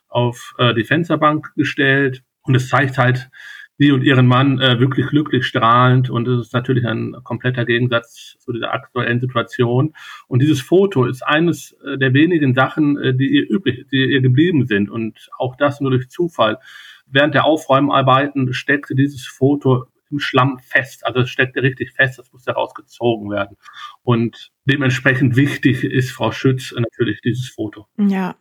auf 0.08 0.54
äh, 0.58 0.74
die 0.74 0.84
Fensterbank 0.84 1.54
gestellt. 1.56 2.24
Und 2.42 2.56
es 2.56 2.70
zeigt 2.70 2.98
halt 2.98 3.30
sie 3.78 3.92
und 3.92 4.02
ihren 4.02 4.28
Mann 4.28 4.60
wirklich 4.60 5.08
glücklich 5.08 5.46
strahlend. 5.46 6.10
Und 6.10 6.28
es 6.28 6.48
ist 6.48 6.54
natürlich 6.54 6.86
ein 6.86 7.16
kompletter 7.24 7.64
Gegensatz 7.64 8.36
zu 8.40 8.52
dieser 8.52 8.74
aktuellen 8.74 9.22
Situation. 9.22 9.94
Und 10.28 10.42
dieses 10.42 10.60
Foto 10.60 11.06
ist 11.06 11.22
eines 11.22 11.78
der 11.86 12.14
wenigen 12.14 12.56
Sachen, 12.56 12.96
die 13.18 13.28
ihr 13.28 13.50
übrig, 13.50 13.88
die 13.90 14.12
ihr 14.12 14.22
geblieben 14.22 14.66
sind. 14.66 14.90
Und 14.90 15.30
auch 15.38 15.56
das 15.56 15.80
nur 15.80 15.92
durch 15.92 16.10
Zufall 16.10 16.58
während 17.06 17.36
der 17.36 17.46
Aufräumarbeiten 17.46 18.54
steckte 18.54 18.96
dieses 18.96 19.26
Foto 19.26 19.88
im 20.12 20.20
Schlamm 20.20 20.60
fest. 20.60 21.06
Also 21.06 21.20
es 21.22 21.30
steckte 21.30 21.62
richtig 21.62 21.94
fest, 21.94 22.20
das 22.20 22.32
musste 22.32 22.52
rausgezogen 22.52 23.30
werden. 23.30 23.58
Und 24.04 24.52
dementsprechend 24.66 25.36
wichtig 25.36 25.84
ist 25.84 26.12
Frau 26.12 26.32
Schütz 26.32 26.72
natürlich 26.72 27.22
dieses 27.22 27.50
Foto. 27.50 27.88
Ja. 27.98 28.36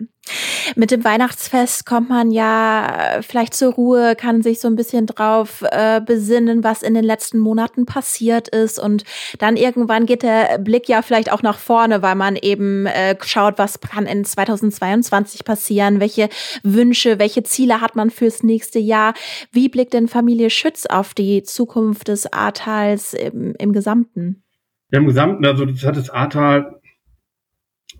Mit 0.76 0.90
dem 0.90 1.04
Weihnachtsfest 1.04 1.86
kommt 1.86 2.08
man 2.08 2.30
ja 2.30 3.20
vielleicht 3.22 3.54
zur 3.54 3.72
Ruhe, 3.72 4.14
kann 4.16 4.42
sich 4.42 4.60
so 4.60 4.68
ein 4.68 4.76
bisschen 4.76 5.06
drauf 5.06 5.64
äh, 5.70 6.00
besinnen, 6.00 6.64
was 6.64 6.82
in 6.82 6.94
den 6.94 7.04
letzten 7.04 7.38
Monaten 7.38 7.86
passiert 7.86 8.48
ist. 8.48 8.78
Und 8.78 9.04
dann 9.38 9.56
irgendwann 9.56 10.06
geht 10.06 10.22
der 10.22 10.58
Blick 10.58 10.88
ja 10.88 11.02
vielleicht 11.02 11.32
auch 11.32 11.42
nach 11.42 11.58
vorne, 11.58 12.02
weil 12.02 12.14
man 12.14 12.36
eben 12.36 12.86
äh, 12.86 13.16
schaut, 13.24 13.58
was 13.58 13.80
kann 13.80 14.06
in 14.06 14.24
2022 14.24 15.44
passieren, 15.44 16.00
welche 16.00 16.28
Wünsche, 16.62 17.18
welche 17.18 17.42
Ziele 17.42 17.80
hat 17.80 17.96
man 17.96 18.10
fürs 18.10 18.42
nächste 18.42 18.78
Jahr. 18.78 19.14
Wie 19.52 19.68
blickt 19.68 19.94
denn 19.94 20.08
Familie 20.08 20.50
Schütz 20.50 20.86
auf 20.86 21.14
die 21.14 21.42
Zukunft 21.42 22.08
des 22.08 22.32
Ahrtals 22.32 23.14
im, 23.14 23.54
im 23.58 23.72
Gesamten? 23.72 24.42
Ja, 24.90 24.98
Im 24.98 25.06
Gesamten, 25.06 25.44
also 25.44 25.66
das 25.66 25.84
hat 25.84 25.96
das 25.96 26.10
Ahrtal 26.10 26.80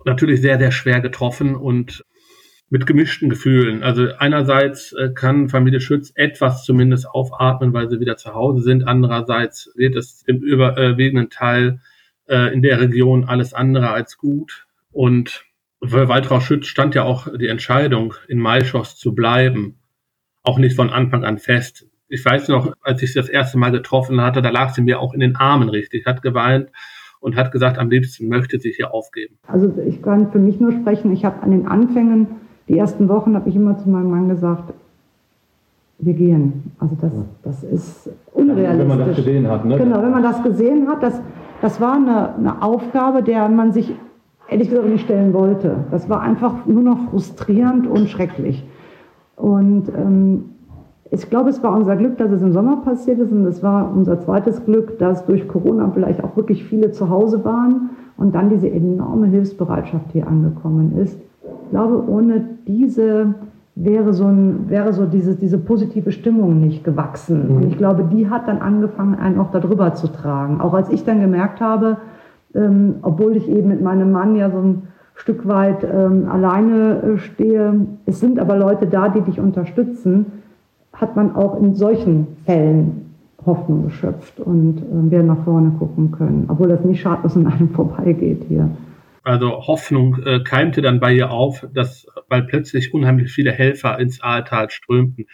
natürlich 0.04 0.40
sehr, 0.40 0.58
sehr 0.58 0.72
schwer 0.72 1.00
getroffen 1.00 1.54
und 1.54 2.04
mit 2.70 2.87
gemischten 2.87 3.30
Gefühlen. 3.30 3.82
Also 3.82 4.08
einerseits 4.18 4.92
äh, 4.92 5.10
kann 5.14 5.48
Familie 5.48 5.80
Schütz 5.80 6.12
etwas 6.14 6.64
zumindest 6.64 7.08
aufatmen, 7.08 7.72
weil 7.72 7.88
sie 7.88 8.00
wieder 8.00 8.16
zu 8.16 8.34
Hause 8.34 8.62
sind. 8.62 8.87
Andererseits 8.87 9.72
wird 9.75 9.96
es 9.96 10.22
im 10.26 10.38
überwiegenden 10.38 11.30
Teil 11.30 11.80
äh, 12.26 12.52
in 12.52 12.62
der 12.62 12.80
Region 12.80 13.25
alles 13.25 13.54
andere 13.54 13.90
als 13.90 14.18
gut. 14.18 14.66
Und 14.92 15.44
für 15.82 16.08
Waltraud 16.08 16.42
Schütz 16.42 16.66
stand 16.66 16.94
ja 16.94 17.04
auch 17.04 17.28
die 17.38 17.48
Entscheidung, 17.48 18.14
in 18.26 18.38
Maischoss 18.38 18.96
zu 18.96 19.14
bleiben, 19.14 19.78
auch 20.42 20.58
nicht 20.58 20.76
von 20.76 20.90
Anfang 20.90 21.25
an 21.25 21.38
fest 21.38 21.87
ich 22.08 22.25
weiß 22.25 22.48
noch, 22.48 22.72
als 22.82 23.02
ich 23.02 23.12
sie 23.12 23.18
das 23.18 23.28
erste 23.28 23.58
Mal 23.58 23.70
getroffen 23.70 24.20
hatte, 24.20 24.42
da 24.42 24.50
lag 24.50 24.70
sie 24.70 24.82
mir 24.82 25.00
auch 25.00 25.14
in 25.14 25.20
den 25.20 25.37
Armen 25.37 25.68
richtig, 25.68 26.06
hat 26.06 26.22
geweint 26.22 26.70
und 27.20 27.37
hat 27.37 27.52
gesagt, 27.52 27.78
am 27.78 27.90
liebsten 27.90 28.28
möchte 28.28 28.58
sie 28.58 28.72
hier 28.72 28.94
aufgeben. 28.94 29.38
Also 29.46 29.72
ich 29.87 30.02
kann 30.02 30.32
für 30.32 30.38
mich 30.38 30.58
nur 30.58 30.72
sprechen, 30.72 31.12
ich 31.12 31.25
habe 31.25 31.42
an 31.42 31.50
den 31.50 31.66
Anfängen, 31.66 32.28
die 32.68 32.78
ersten 32.78 33.08
Wochen, 33.08 33.34
habe 33.34 33.48
ich 33.48 33.56
immer 33.56 33.76
zu 33.78 33.88
meinem 33.88 34.10
Mann 34.10 34.28
gesagt, 34.28 34.72
wir 35.98 36.14
gehen. 36.14 36.72
Also 36.78 36.96
das, 37.00 37.12
das 37.42 37.64
ist 37.64 38.10
unrealistisch. 38.32 38.78
Wenn 38.78 38.88
man 38.88 38.98
das 38.98 39.16
gesehen 39.16 39.48
hat, 39.48 39.64
ne? 39.64 39.78
Genau, 39.78 40.02
wenn 40.02 40.10
man 40.12 40.22
das 40.22 40.42
gesehen 40.42 40.88
hat, 40.88 41.02
das, 41.02 41.20
das 41.60 41.80
war 41.80 41.94
eine, 41.94 42.34
eine 42.34 42.62
Aufgabe, 42.62 43.22
der 43.22 43.48
man 43.48 43.72
sich 43.72 43.94
ehrlich 44.48 44.70
gesagt 44.70 44.88
nicht 44.88 45.04
stellen 45.04 45.32
wollte. 45.32 45.76
Das 45.90 46.08
war 46.08 46.20
einfach 46.20 46.66
nur 46.66 46.82
noch 46.82 47.10
frustrierend 47.10 47.87
und 47.87 48.08
schrecklich. 48.08 48.64
Und 49.37 49.88
ähm, 49.88 50.44
ich 51.10 51.28
glaube, 51.30 51.50
es 51.50 51.62
war 51.62 51.75
unser 51.75 51.96
Glück, 51.96 52.18
dass 52.18 52.30
es 52.30 52.42
im 52.42 52.52
Sommer 52.52 52.78
passiert 52.82 53.18
ist 53.18 53.32
und 53.32 53.46
es 53.46 53.62
war 53.62 53.90
unser 53.94 54.20
zweites 54.20 54.64
Glück, 54.64 54.98
dass 54.98 55.25
durch 55.26 55.48
Corona 55.48 55.90
vielleicht 55.92 56.22
auch 56.22 56.37
wirklich 56.37 56.64
viele 56.64 56.90
zu 56.92 57.08
Hause 57.08 57.44
waren 57.44 57.90
und 58.16 58.34
dann 58.34 58.50
diese 58.50 58.70
enorme 58.70 59.26
Hilfsbereitschaft 59.28 60.12
hier 60.12 60.26
angekommen 60.26 60.98
ist. 60.98 61.18
Ich 61.64 61.71
glaube, 61.71 62.09
ohne 62.09 62.45
diese 62.67 63.35
wäre 63.75 64.12
so, 64.12 64.25
ein, 64.26 64.69
wäre 64.69 64.93
so 64.93 65.07
diese, 65.07 65.35
diese 65.35 65.59
positive 65.59 66.11
Stimmung 66.11 66.61
nicht 66.61 66.85
gewachsen. 66.85 67.49
Mhm. 67.49 67.57
Und 67.57 67.64
ich 67.67 67.78
glaube, 67.78 68.05
die 68.12 68.28
hat 68.28 68.49
dann 68.49 68.59
angefangen, 68.59 69.14
einen 69.14 69.38
auch 69.38 69.50
darüber 69.50 69.95
zu 69.95 70.09
tragen. 70.09 70.61
Auch 70.61 70.75
als 70.75 70.90
ich 70.90 71.05
dann 71.05 71.21
gemerkt 71.21 71.61
habe, 71.61 71.99
ähm, 72.55 72.97
obwohl 73.02 73.37
ich 73.37 73.49
eben 73.49 73.69
mit 73.69 73.83
meinem 73.83 74.11
Mann 74.11 74.35
ja 74.37 74.50
so 74.50 74.59
ein 74.59 74.83
Stück 75.14 75.47
weit 75.47 75.85
ähm, 75.85 76.28
alleine 76.31 77.02
äh, 77.02 77.19
stehe, 77.19 77.87
es 78.07 78.21
sind 78.21 78.38
aber 78.38 78.57
Leute 78.57 78.87
da, 78.87 79.09
die 79.09 79.21
dich 79.21 79.40
unterstützen 79.40 80.26
hat 81.00 81.17
man 81.17 81.35
auch 81.35 81.61
in 81.61 81.75
solchen 81.75 82.26
Fällen 82.45 83.07
Hoffnung 83.47 83.85
geschöpft 83.85 84.40
und 84.40 84.78
äh, 84.78 85.11
wir 85.11 85.23
nach 85.23 85.45
vorne 85.45 85.71
gucken 85.78 86.11
können, 86.11 86.47
obwohl 86.49 86.69
das 86.69 86.85
nicht 86.85 87.00
schadlos 87.00 87.37
an 87.37 87.47
einem 87.47 87.69
vorbeigeht 87.75 88.45
hier. 88.49 88.69
Also 89.28 89.66
Hoffnung 89.66 90.23
äh, 90.25 90.40
keimte 90.42 90.80
dann 90.80 91.00
bei 91.00 91.12
ihr 91.12 91.30
auf, 91.30 91.66
dass, 91.75 92.06
weil 92.28 92.44
plötzlich 92.44 92.94
unheimlich 92.94 93.30
viele 93.30 93.52
Helfer 93.52 93.99
ins 93.99 94.23
Ahrtal 94.23 94.70
strömten. 94.70 95.26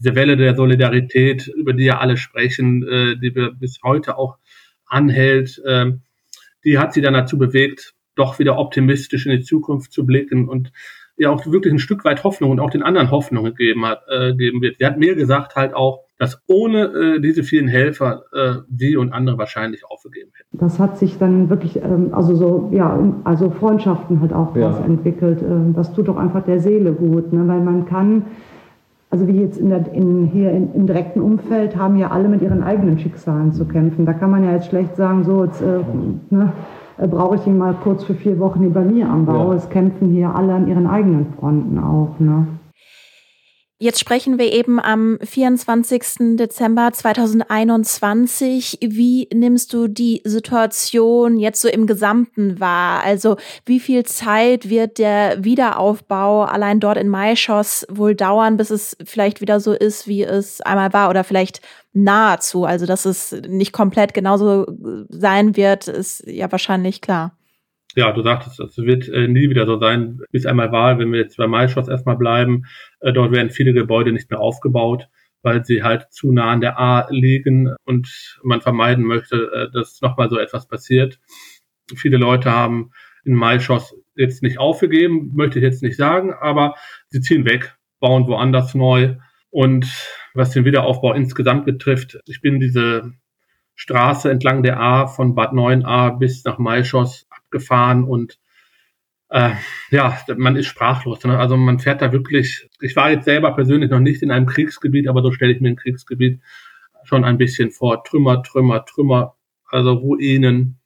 Diese 0.00 0.16
Welle 0.16 0.36
der 0.36 0.56
Solidarität, 0.56 1.46
über 1.46 1.72
die 1.72 1.84
ja 1.84 1.98
alle 1.98 2.16
sprechen, 2.16 2.82
äh, 2.82 3.16
die 3.16 3.30
bis 3.30 3.78
heute 3.84 4.18
auch 4.18 4.38
anhält, 4.84 5.62
äh, 5.64 5.92
die 6.64 6.76
hat 6.76 6.92
sie 6.92 7.02
dann 7.02 7.14
dazu 7.14 7.38
bewegt, 7.38 7.94
doch 8.16 8.40
wieder 8.40 8.58
optimistisch 8.58 9.26
in 9.26 9.38
die 9.38 9.44
Zukunft 9.44 9.92
zu 9.92 10.04
blicken 10.04 10.48
und 10.48 10.72
ja 11.16 11.30
auch 11.30 11.46
wirklich 11.46 11.72
ein 11.72 11.78
Stück 11.78 12.04
weit 12.04 12.24
Hoffnung 12.24 12.50
und 12.50 12.58
auch 12.58 12.70
den 12.70 12.82
anderen 12.82 13.12
Hoffnung 13.12 13.44
gegeben 13.44 13.86
hat, 13.86 14.02
äh, 14.08 14.34
geben 14.34 14.60
wird. 14.60 14.78
Sie 14.78 14.86
hat 14.86 14.98
mir 14.98 15.14
gesagt 15.14 15.54
halt 15.54 15.72
auch, 15.72 16.05
dass 16.18 16.40
ohne 16.46 16.84
äh, 16.84 17.20
diese 17.20 17.42
vielen 17.42 17.68
Helfer 17.68 18.22
äh, 18.32 18.54
sie 18.74 18.96
und 18.96 19.12
andere 19.12 19.38
wahrscheinlich 19.38 19.84
aufgegeben 19.84 20.30
hätten. 20.34 20.58
Das 20.58 20.78
hat 20.78 20.98
sich 20.98 21.18
dann 21.18 21.50
wirklich, 21.50 21.76
ähm, 21.76 22.08
also 22.12 22.34
so, 22.34 22.70
ja, 22.72 22.98
also 23.24 23.50
Freundschaften 23.50 24.20
halt 24.20 24.32
auch 24.32 24.56
ja. 24.56 24.78
entwickelt. 24.84 25.42
Ähm, 25.42 25.74
das 25.74 25.92
tut 25.92 26.08
doch 26.08 26.16
einfach 26.16 26.44
der 26.44 26.60
Seele 26.60 26.92
gut, 26.92 27.32
ne? 27.32 27.46
weil 27.46 27.60
man 27.60 27.84
kann, 27.86 28.24
also 29.10 29.28
wie 29.28 29.40
jetzt 29.40 29.58
in 29.58 29.68
der, 29.68 29.92
in, 29.92 30.26
hier 30.26 30.50
in, 30.52 30.72
im 30.72 30.86
direkten 30.86 31.20
Umfeld 31.20 31.76
haben 31.76 31.96
ja 31.96 32.10
alle 32.10 32.28
mit 32.28 32.40
ihren 32.40 32.62
eigenen 32.62 32.98
Schicksalen 32.98 33.52
zu 33.52 33.66
kämpfen. 33.66 34.06
Da 34.06 34.14
kann 34.14 34.30
man 34.30 34.42
ja 34.42 34.52
jetzt 34.52 34.68
schlecht 34.68 34.96
sagen, 34.96 35.24
so, 35.24 35.44
jetzt, 35.44 35.60
äh, 35.60 35.80
ne? 36.30 36.52
Äh, 36.98 37.08
brauche 37.08 37.36
ich 37.36 37.46
ihn 37.46 37.58
mal 37.58 37.74
kurz 37.74 38.04
für 38.04 38.14
vier 38.14 38.38
Wochen 38.38 38.60
hier 38.60 38.72
bei 38.72 38.84
mir 38.84 39.08
am 39.08 39.26
Bau. 39.26 39.50
Ja. 39.50 39.58
Es 39.58 39.68
kämpfen 39.68 40.10
hier 40.10 40.34
alle 40.34 40.54
an 40.54 40.66
ihren 40.68 40.86
eigenen 40.86 41.26
Fronten 41.38 41.78
auch. 41.78 42.18
Ne? 42.18 42.46
Jetzt 43.78 44.00
sprechen 44.00 44.38
wir 44.38 44.54
eben 44.54 44.80
am 44.80 45.18
24. 45.22 46.36
Dezember 46.38 46.94
2021. 46.94 48.78
Wie 48.80 49.28
nimmst 49.34 49.70
du 49.74 49.86
die 49.86 50.22
Situation 50.24 51.38
jetzt 51.38 51.60
so 51.60 51.68
im 51.68 51.86
Gesamten 51.86 52.58
wahr? 52.58 53.04
Also 53.04 53.36
wie 53.66 53.78
viel 53.78 54.04
Zeit 54.04 54.70
wird 54.70 54.96
der 54.96 55.44
Wiederaufbau 55.44 56.44
allein 56.44 56.80
dort 56.80 56.96
in 56.96 57.10
Maischoss 57.10 57.86
wohl 57.90 58.14
dauern, 58.14 58.56
bis 58.56 58.70
es 58.70 58.96
vielleicht 59.04 59.42
wieder 59.42 59.60
so 59.60 59.74
ist, 59.74 60.08
wie 60.08 60.22
es 60.22 60.62
einmal 60.62 60.94
war 60.94 61.10
oder 61.10 61.22
vielleicht 61.22 61.60
nahezu? 61.92 62.64
Also 62.64 62.86
dass 62.86 63.04
es 63.04 63.32
nicht 63.46 63.74
komplett 63.74 64.14
genauso 64.14 64.64
sein 65.10 65.54
wird, 65.54 65.86
ist 65.86 66.26
ja 66.26 66.50
wahrscheinlich 66.50 67.02
klar 67.02 67.35
ja, 67.96 68.12
du 68.12 68.22
sagtest, 68.22 68.60
es 68.60 68.76
wird 68.76 69.08
äh, 69.08 69.26
nie 69.26 69.48
wieder 69.48 69.64
so 69.64 69.78
sein, 69.78 70.20
wie 70.30 70.36
es 70.36 70.44
einmal 70.44 70.70
war, 70.70 70.98
wenn 70.98 71.10
wir 71.12 71.20
jetzt 71.20 71.38
bei 71.38 71.46
Maischoss 71.46 71.88
erstmal 71.88 72.18
bleiben. 72.18 72.64
Äh, 73.00 73.14
dort 73.14 73.32
werden 73.32 73.50
viele 73.50 73.72
Gebäude 73.72 74.12
nicht 74.12 74.30
mehr 74.30 74.38
aufgebaut, 74.38 75.08
weil 75.42 75.64
sie 75.64 75.82
halt 75.82 76.12
zu 76.12 76.30
nah 76.30 76.50
an 76.50 76.60
der 76.60 76.78
A 76.78 77.06
liegen 77.08 77.74
und 77.84 78.38
man 78.42 78.60
vermeiden 78.60 79.04
möchte, 79.04 79.50
äh, 79.50 79.72
dass 79.72 80.02
nochmal 80.02 80.28
so 80.28 80.38
etwas 80.38 80.68
passiert. 80.68 81.18
Viele 81.96 82.18
Leute 82.18 82.50
haben 82.52 82.90
in 83.24 83.34
Maischoss 83.34 83.96
jetzt 84.14 84.42
nicht 84.42 84.58
aufgegeben, 84.58 85.32
möchte 85.34 85.58
ich 85.58 85.64
jetzt 85.64 85.82
nicht 85.82 85.96
sagen, 85.96 86.34
aber 86.34 86.74
sie 87.08 87.22
ziehen 87.22 87.46
weg, 87.46 87.76
bauen 87.98 88.26
woanders 88.26 88.74
neu. 88.74 89.16
Und 89.48 89.86
was 90.34 90.50
den 90.50 90.66
Wiederaufbau 90.66 91.14
insgesamt 91.14 91.64
betrifft, 91.64 92.18
ich 92.26 92.42
bin 92.42 92.60
diese 92.60 93.14
Straße 93.74 94.30
entlang 94.30 94.62
der 94.62 94.80
A 94.80 95.06
von 95.06 95.34
Bad 95.34 95.52
9a 95.52 96.18
bis 96.18 96.44
nach 96.44 96.58
Maischoss 96.58 97.25
abgefahren 97.56 98.04
und 98.04 98.38
äh, 99.28 99.52
ja, 99.90 100.18
man 100.36 100.56
ist 100.56 100.66
sprachlos. 100.66 101.24
Ne? 101.24 101.38
Also 101.38 101.56
man 101.56 101.78
fährt 101.78 102.00
da 102.00 102.12
wirklich, 102.12 102.68
ich 102.80 102.94
war 102.94 103.10
jetzt 103.10 103.24
selber 103.24 103.54
persönlich 103.54 103.90
noch 103.90 104.00
nicht 104.00 104.22
in 104.22 104.30
einem 104.30 104.46
Kriegsgebiet, 104.46 105.08
aber 105.08 105.22
so 105.22 105.32
stelle 105.32 105.52
ich 105.52 105.60
mir 105.60 105.70
ein 105.70 105.76
Kriegsgebiet 105.76 106.40
schon 107.02 107.24
ein 107.24 107.38
bisschen 107.38 107.70
vor. 107.70 108.04
Trümmer, 108.04 108.42
Trümmer, 108.42 108.84
Trümmer, 108.84 109.36
also 109.68 109.92
Ruinen, 109.94 110.78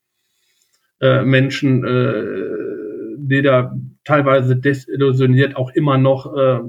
äh, 1.00 1.22
Menschen, 1.22 1.84
äh, 1.84 3.16
die 3.18 3.42
da 3.42 3.74
teilweise 4.04 4.56
desillusioniert 4.56 5.56
auch 5.56 5.70
immer 5.72 5.98
noch 5.98 6.34
äh, 6.34 6.60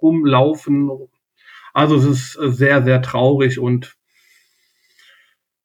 rumlaufen. 0.00 0.90
Also 1.72 1.96
es 1.96 2.04
ist 2.04 2.32
sehr, 2.56 2.82
sehr 2.82 3.00
traurig 3.00 3.58
und 3.58 3.96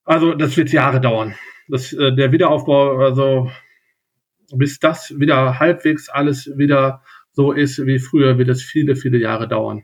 also 0.05 0.33
das 0.33 0.55
wird 0.55 0.71
Jahre 0.71 1.01
dauern. 1.01 1.35
Das, 1.67 1.93
äh, 1.93 2.13
der 2.13 2.31
Wiederaufbau, 2.31 2.97
also 2.97 3.49
bis 4.53 4.79
das 4.79 5.17
wieder 5.19 5.59
halbwegs 5.59 6.09
alles 6.09 6.51
wieder 6.55 7.01
so 7.31 7.51
ist 7.51 7.85
wie 7.85 7.99
früher, 7.99 8.37
wird 8.37 8.49
es 8.49 8.61
viele, 8.61 8.95
viele 8.95 9.17
Jahre 9.17 9.47
dauern. 9.47 9.83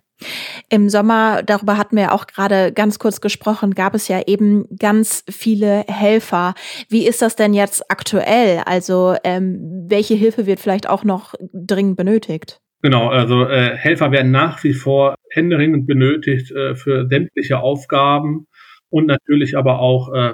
Im 0.70 0.88
Sommer, 0.88 1.44
darüber 1.44 1.78
hatten 1.78 1.98
wir 1.98 2.14
auch 2.14 2.28
gerade 2.28 2.72
ganz 2.72 3.00
kurz 3.00 3.20
gesprochen, 3.20 3.74
gab 3.74 3.94
es 3.94 4.08
ja 4.08 4.22
eben 4.26 4.66
ganz 4.80 5.26
viele 5.30 5.84
Helfer. 5.88 6.54
Wie 6.90 7.08
ist 7.08 7.22
das 7.22 7.36
denn 7.36 7.54
jetzt 7.54 7.90
aktuell? 7.92 8.62
Also 8.66 9.16
ähm, 9.24 9.86
welche 9.90 10.14
Hilfe 10.14 10.46
wird 10.46 10.60
vielleicht 10.60 10.88
auch 10.88 11.04
noch 11.04 11.34
dringend 11.54 11.98
benötigt? 11.98 12.62
Genau, 12.82 13.10
also 13.10 13.46
äh, 13.46 13.76
Helfer 13.76 14.12
werden 14.12 14.32
nach 14.32 14.64
wie 14.64 14.74
vor 14.74 15.16
händeringend 15.30 15.88
benötigt 15.88 16.52
äh, 16.52 16.76
für 16.76 17.08
sämtliche 17.08 17.60
Aufgaben 17.60 18.48
und 18.90 19.08
natürlich 19.08 19.58
aber 19.58 19.80
auch 19.80 20.14
äh, 20.14 20.34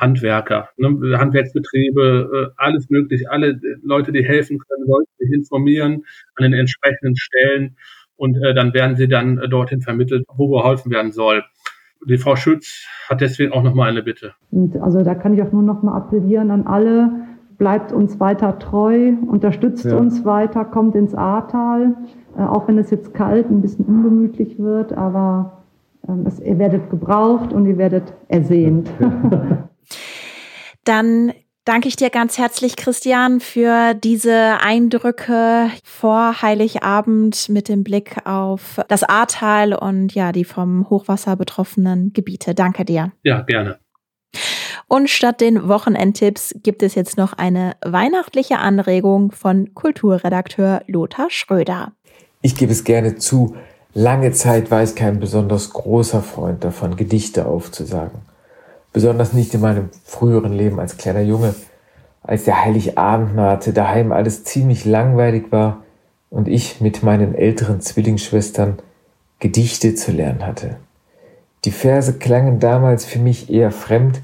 Handwerker, 0.00 0.70
ne, 0.76 1.18
Handwerksbetriebe, 1.18 2.50
äh, 2.50 2.54
alles 2.56 2.88
möglich, 2.90 3.30
alle 3.30 3.60
Leute, 3.82 4.12
die 4.12 4.24
helfen 4.24 4.58
können, 4.58 4.86
sollten 4.86 5.10
sich 5.18 5.32
informieren 5.32 6.04
an 6.36 6.44
den 6.44 6.54
entsprechenden 6.54 7.16
Stellen 7.16 7.76
und 8.16 8.36
äh, 8.42 8.54
dann 8.54 8.74
werden 8.74 8.96
sie 8.96 9.08
dann 9.08 9.38
äh, 9.38 9.48
dorthin 9.48 9.82
vermittelt, 9.82 10.24
wo 10.34 10.48
geholfen 10.48 10.90
werden 10.90 11.12
soll. 11.12 11.44
Die 12.06 12.18
Frau 12.18 12.34
Schütz 12.34 12.86
hat 13.08 13.20
deswegen 13.20 13.52
auch 13.52 13.62
nochmal 13.62 13.90
eine 13.90 14.02
Bitte. 14.02 14.32
Und 14.50 14.76
also 14.78 15.02
da 15.02 15.14
kann 15.14 15.34
ich 15.34 15.42
auch 15.42 15.52
nur 15.52 15.62
nochmal 15.62 15.96
appellieren 15.96 16.50
an 16.50 16.66
alle, 16.66 17.12
bleibt 17.58 17.92
uns 17.92 18.18
weiter 18.18 18.58
treu, 18.58 19.12
unterstützt 19.26 19.84
ja. 19.84 19.96
uns 19.96 20.24
weiter, 20.24 20.64
kommt 20.64 20.94
ins 20.94 21.14
Ahrtal, 21.14 21.94
äh, 22.38 22.42
auch 22.42 22.68
wenn 22.68 22.78
es 22.78 22.90
jetzt 22.90 23.12
kalt, 23.12 23.50
ein 23.50 23.60
bisschen 23.60 23.84
ungemütlich 23.84 24.58
wird, 24.58 24.94
aber 24.94 25.59
es, 26.26 26.40
ihr 26.40 26.58
werdet 26.58 26.90
gebraucht 26.90 27.52
und 27.52 27.66
ihr 27.66 27.78
werdet 27.78 28.12
ersehnt. 28.28 28.90
Dann 30.84 31.32
danke 31.64 31.88
ich 31.88 31.96
dir 31.96 32.10
ganz 32.10 32.38
herzlich, 32.38 32.76
Christian, 32.76 33.40
für 33.40 33.94
diese 33.94 34.58
Eindrücke 34.60 35.70
vor 35.84 36.42
Heiligabend 36.42 37.48
mit 37.48 37.68
dem 37.68 37.84
Blick 37.84 38.16
auf 38.24 38.80
das 38.88 39.02
Ahrtal 39.02 39.74
und 39.74 40.14
ja, 40.14 40.32
die 40.32 40.44
vom 40.44 40.88
Hochwasser 40.90 41.36
betroffenen 41.36 42.12
Gebiete. 42.12 42.54
Danke 42.54 42.84
dir. 42.84 43.12
Ja, 43.22 43.42
gerne. 43.42 43.78
Und 44.88 45.08
statt 45.08 45.40
den 45.40 45.68
Wochenendtipps 45.68 46.54
gibt 46.64 46.82
es 46.82 46.96
jetzt 46.96 47.16
noch 47.16 47.32
eine 47.32 47.76
weihnachtliche 47.84 48.58
Anregung 48.58 49.30
von 49.30 49.72
Kulturredakteur 49.74 50.82
Lothar 50.88 51.30
Schröder. 51.30 51.92
Ich 52.42 52.56
gebe 52.56 52.72
es 52.72 52.82
gerne 52.82 53.14
zu, 53.16 53.54
Lange 53.92 54.30
Zeit 54.30 54.70
war 54.70 54.84
ich 54.84 54.94
kein 54.94 55.18
besonders 55.18 55.72
großer 55.72 56.22
Freund 56.22 56.62
davon, 56.62 56.94
Gedichte 56.94 57.46
aufzusagen. 57.46 58.20
Besonders 58.92 59.32
nicht 59.32 59.52
in 59.52 59.60
meinem 59.60 59.88
früheren 60.04 60.52
Leben 60.52 60.78
als 60.78 60.96
kleiner 60.96 61.22
Junge, 61.22 61.54
als 62.22 62.44
der 62.44 62.64
Heiligabend 62.64 63.34
nahte, 63.34 63.72
daheim 63.72 64.12
alles 64.12 64.44
ziemlich 64.44 64.84
langweilig 64.84 65.50
war 65.50 65.82
und 66.30 66.46
ich 66.46 66.80
mit 66.80 67.02
meinen 67.02 67.34
älteren 67.34 67.80
Zwillingsschwestern 67.80 68.78
Gedichte 69.40 69.96
zu 69.96 70.12
lernen 70.12 70.46
hatte. 70.46 70.76
Die 71.64 71.72
Verse 71.72 72.12
klangen 72.14 72.60
damals 72.60 73.04
für 73.04 73.18
mich 73.18 73.50
eher 73.50 73.72
fremd 73.72 74.22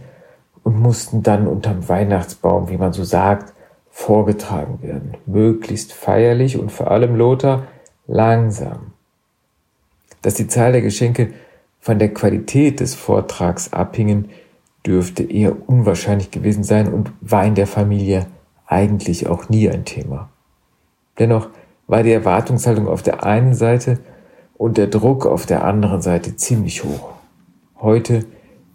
und 0.62 0.80
mussten 0.80 1.24
dann 1.24 1.48
unterm 1.48 1.88
Weihnachtsbaum, 1.88 2.68
wie 2.68 2.76
man 2.76 2.92
so 2.92 3.02
sagt, 3.02 3.52
vorgetragen 3.90 4.80
werden. 4.82 5.14
Möglichst 5.26 5.92
feierlich 5.92 6.56
und 6.56 6.70
vor 6.70 6.90
allem 6.90 7.16
Lothar 7.16 7.64
langsam 8.06 8.92
dass 10.26 10.34
die 10.34 10.48
Zahl 10.48 10.72
der 10.72 10.82
Geschenke 10.82 11.28
von 11.78 12.00
der 12.00 12.12
Qualität 12.12 12.80
des 12.80 12.96
Vortrags 12.96 13.72
abhingen, 13.72 14.28
dürfte 14.84 15.22
eher 15.22 15.54
unwahrscheinlich 15.68 16.32
gewesen 16.32 16.64
sein 16.64 16.92
und 16.92 17.12
war 17.20 17.44
in 17.44 17.54
der 17.54 17.68
Familie 17.68 18.26
eigentlich 18.66 19.28
auch 19.28 19.48
nie 19.50 19.70
ein 19.70 19.84
Thema. 19.84 20.28
Dennoch 21.20 21.48
war 21.86 22.02
die 22.02 22.10
Erwartungshaltung 22.10 22.88
auf 22.88 23.04
der 23.04 23.22
einen 23.22 23.54
Seite 23.54 24.00
und 24.58 24.78
der 24.78 24.88
Druck 24.88 25.26
auf 25.26 25.46
der 25.46 25.64
anderen 25.64 26.02
Seite 26.02 26.34
ziemlich 26.34 26.82
hoch. 26.82 27.10
Heute 27.80 28.24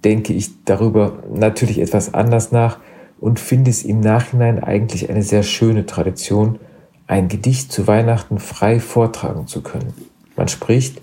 denke 0.06 0.32
ich 0.32 0.64
darüber 0.64 1.22
natürlich 1.34 1.80
etwas 1.80 2.14
anders 2.14 2.54
nach 2.54 2.80
und 3.20 3.42
finde 3.42 3.72
es 3.72 3.84
im 3.84 4.00
Nachhinein 4.00 4.64
eigentlich 4.64 5.10
eine 5.10 5.22
sehr 5.22 5.44
schöne 5.44 5.86
Tradition, 5.86 6.60
ein 7.08 7.28
Gedicht 7.28 7.74
zu 7.74 7.88
Weihnachten 7.88 8.40
frei 8.40 8.80
vortragen 8.80 9.48
zu 9.48 9.62
können. 9.62 9.94
Man 10.38 10.48
spricht, 10.48 11.02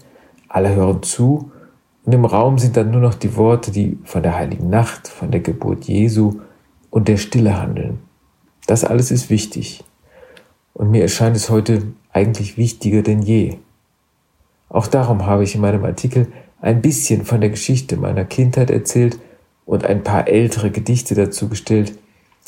alle 0.48 0.74
hören 0.74 1.02
zu 1.02 1.50
und 2.04 2.12
im 2.12 2.24
Raum 2.24 2.58
sind 2.58 2.76
dann 2.76 2.90
nur 2.90 3.00
noch 3.00 3.14
die 3.14 3.36
Worte, 3.36 3.70
die 3.70 3.98
von 4.04 4.22
der 4.22 4.34
heiligen 4.34 4.70
Nacht, 4.70 5.08
von 5.08 5.30
der 5.30 5.40
Geburt 5.40 5.84
Jesu 5.84 6.40
und 6.90 7.08
der 7.08 7.18
Stille 7.18 7.60
handeln. 7.60 7.98
Das 8.66 8.84
alles 8.84 9.10
ist 9.10 9.30
wichtig. 9.30 9.84
Und 10.72 10.90
mir 10.90 11.02
erscheint 11.02 11.36
es 11.36 11.50
heute 11.50 11.82
eigentlich 12.12 12.56
wichtiger 12.56 13.02
denn 13.02 13.20
je. 13.20 13.58
Auch 14.68 14.86
darum 14.86 15.26
habe 15.26 15.44
ich 15.44 15.54
in 15.54 15.60
meinem 15.60 15.84
Artikel 15.84 16.28
ein 16.60 16.80
bisschen 16.80 17.24
von 17.24 17.40
der 17.40 17.50
Geschichte 17.50 17.96
meiner 17.96 18.24
Kindheit 18.24 18.70
erzählt 18.70 19.18
und 19.66 19.84
ein 19.84 20.02
paar 20.02 20.28
ältere 20.28 20.70
Gedichte 20.70 21.14
dazu 21.14 21.48
gestellt, 21.48 21.98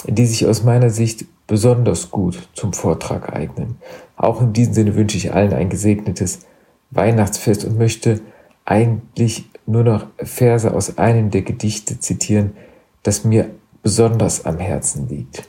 die 0.07 0.27
sich 0.27 0.47
aus 0.47 0.65
meiner 0.65 0.91
Sicht 0.91 1.27
besonders 1.47 2.11
gut 2.11 2.49
zum 2.55 2.73
Vortrag 2.73 3.35
eignen. 3.35 3.77
Auch 4.17 4.41
in 4.41 4.53
diesem 4.53 4.73
Sinne 4.73 4.95
wünsche 4.95 5.17
ich 5.17 5.35
allen 5.35 5.53
ein 5.53 5.69
gesegnetes 5.69 6.47
Weihnachtsfest 6.91 7.65
und 7.65 7.79
möchte 7.79 8.21
eigentlich 8.65 9.49
nur 9.67 9.85
noch 9.85 10.07
Verse 10.19 10.73
aus 10.73 10.99
einem 10.99 11.31
der 11.31 11.43
Gedichte 11.43 12.01
zitieren, 12.01 12.53
das 13.03 13.25
mir 13.25 13.51
besonders 13.83 14.45
am 14.45 14.59
Herzen 14.59 15.09
liegt. 15.09 15.49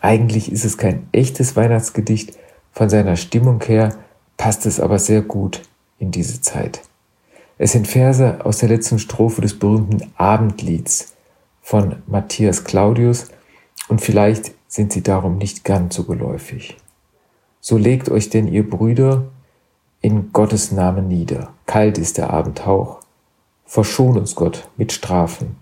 Eigentlich 0.00 0.50
ist 0.52 0.64
es 0.64 0.78
kein 0.78 1.08
echtes 1.12 1.56
Weihnachtsgedicht, 1.56 2.38
von 2.72 2.88
seiner 2.88 3.16
Stimmung 3.16 3.60
her 3.62 3.96
passt 4.36 4.64
es 4.66 4.78
aber 4.78 4.98
sehr 4.98 5.22
gut 5.22 5.62
in 5.98 6.12
diese 6.12 6.40
Zeit. 6.40 6.82
Es 7.58 7.72
sind 7.72 7.88
Verse 7.88 8.44
aus 8.44 8.58
der 8.58 8.68
letzten 8.68 9.00
Strophe 9.00 9.40
des 9.40 9.58
berühmten 9.58 10.12
Abendlieds 10.16 11.14
von 11.60 11.96
Matthias 12.06 12.62
Claudius 12.62 13.26
und 13.88 14.00
vielleicht 14.00 14.52
sind 14.68 14.92
sie 14.92 15.02
darum 15.02 15.38
nicht 15.38 15.64
ganz 15.64 15.96
so 15.96 16.04
geläufig. 16.04 16.76
So 17.60 17.76
legt 17.76 18.10
euch 18.10 18.30
denn 18.30 18.46
ihr 18.46 18.68
Brüder 18.68 19.24
in 20.00 20.32
Gottes 20.32 20.72
Namen 20.72 21.08
nieder. 21.08 21.52
Kalt 21.66 21.98
ist 21.98 22.18
der 22.18 22.30
Abendhauch. 22.30 23.00
Verschon 23.64 24.16
uns 24.16 24.34
Gott 24.34 24.68
mit 24.76 24.92
Strafen 24.92 25.56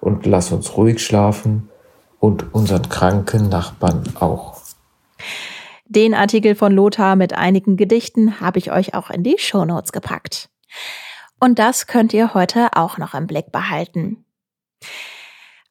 und 0.00 0.26
lass 0.26 0.52
uns 0.52 0.76
ruhig 0.76 1.04
schlafen 1.04 1.70
und 2.20 2.54
unseren 2.54 2.88
kranken 2.88 3.48
Nachbarn 3.48 4.04
auch. 4.20 4.56
Den 5.86 6.14
Artikel 6.14 6.54
von 6.54 6.72
Lothar 6.72 7.16
mit 7.16 7.32
einigen 7.32 7.76
Gedichten 7.76 8.40
habe 8.40 8.58
ich 8.58 8.72
euch 8.72 8.94
auch 8.94 9.10
in 9.10 9.22
die 9.22 9.36
Shownotes 9.38 9.92
gepackt. 9.92 10.48
Und 11.38 11.58
das 11.58 11.86
könnt 11.86 12.12
ihr 12.12 12.34
heute 12.34 12.70
auch 12.74 12.98
noch 12.98 13.14
im 13.14 13.26
Blick 13.26 13.52
behalten. 13.52 14.24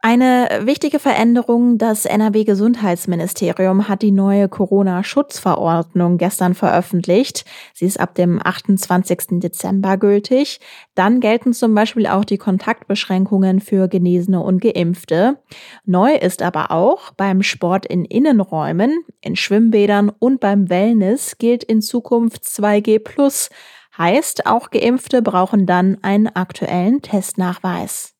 Eine 0.07 0.61
wichtige 0.61 0.99
Veränderung, 0.99 1.79
das 1.79 2.05
NRW-Gesundheitsministerium 2.05 3.87
hat 3.87 4.03
die 4.03 4.11
neue 4.11 4.47
Corona-Schutzverordnung 4.47 6.19
gestern 6.19 6.53
veröffentlicht. 6.53 7.43
Sie 7.73 7.87
ist 7.87 7.99
ab 7.99 8.13
dem 8.13 8.39
28. 8.39 9.39
Dezember 9.39 9.97
gültig. 9.97 10.59
Dann 10.93 11.21
gelten 11.21 11.53
zum 11.53 11.73
Beispiel 11.73 12.05
auch 12.05 12.23
die 12.23 12.37
Kontaktbeschränkungen 12.37 13.61
für 13.61 13.87
Genesene 13.87 14.41
und 14.41 14.61
Geimpfte. 14.61 15.39
Neu 15.85 16.13
ist 16.13 16.43
aber 16.43 16.69
auch, 16.69 17.09
beim 17.13 17.41
Sport 17.41 17.87
in 17.87 18.05
Innenräumen, 18.05 19.03
in 19.21 19.35
Schwimmbädern 19.35 20.11
und 20.19 20.39
beim 20.39 20.69
Wellness 20.69 21.39
gilt 21.39 21.63
in 21.63 21.81
Zukunft 21.81 22.43
2G+. 22.43 23.49
Heißt, 23.97 24.45
auch 24.45 24.69
Geimpfte 24.69 25.23
brauchen 25.23 25.65
dann 25.65 25.97
einen 26.03 26.27
aktuellen 26.27 27.01
Testnachweis. 27.01 28.14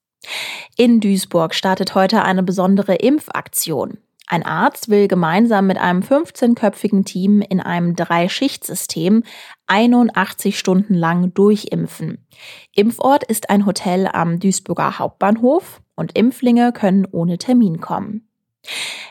In 0.77 0.99
Duisburg 0.99 1.53
startet 1.53 1.95
heute 1.95 2.23
eine 2.23 2.43
besondere 2.43 2.95
Impfaktion. 2.95 3.97
Ein 4.27 4.43
Arzt 4.43 4.89
will 4.89 5.07
gemeinsam 5.07 5.67
mit 5.67 5.77
einem 5.77 6.01
15-köpfigen 6.01 7.05
Team 7.05 7.41
in 7.41 7.61
einem 7.61 7.95
Drei-Schicht-System 7.95 9.23
81 9.67 10.57
Stunden 10.57 10.95
lang 10.95 11.33
durchimpfen. 11.33 12.25
Impfort 12.73 13.23
ist 13.23 13.49
ein 13.51 13.67
Hotel 13.67 14.07
am 14.11 14.39
Duisburger 14.39 14.97
Hauptbahnhof 14.97 15.81
und 15.95 16.17
Impflinge 16.17 16.73
können 16.73 17.05
ohne 17.05 17.37
Termin 17.37 17.81
kommen. 17.81 18.24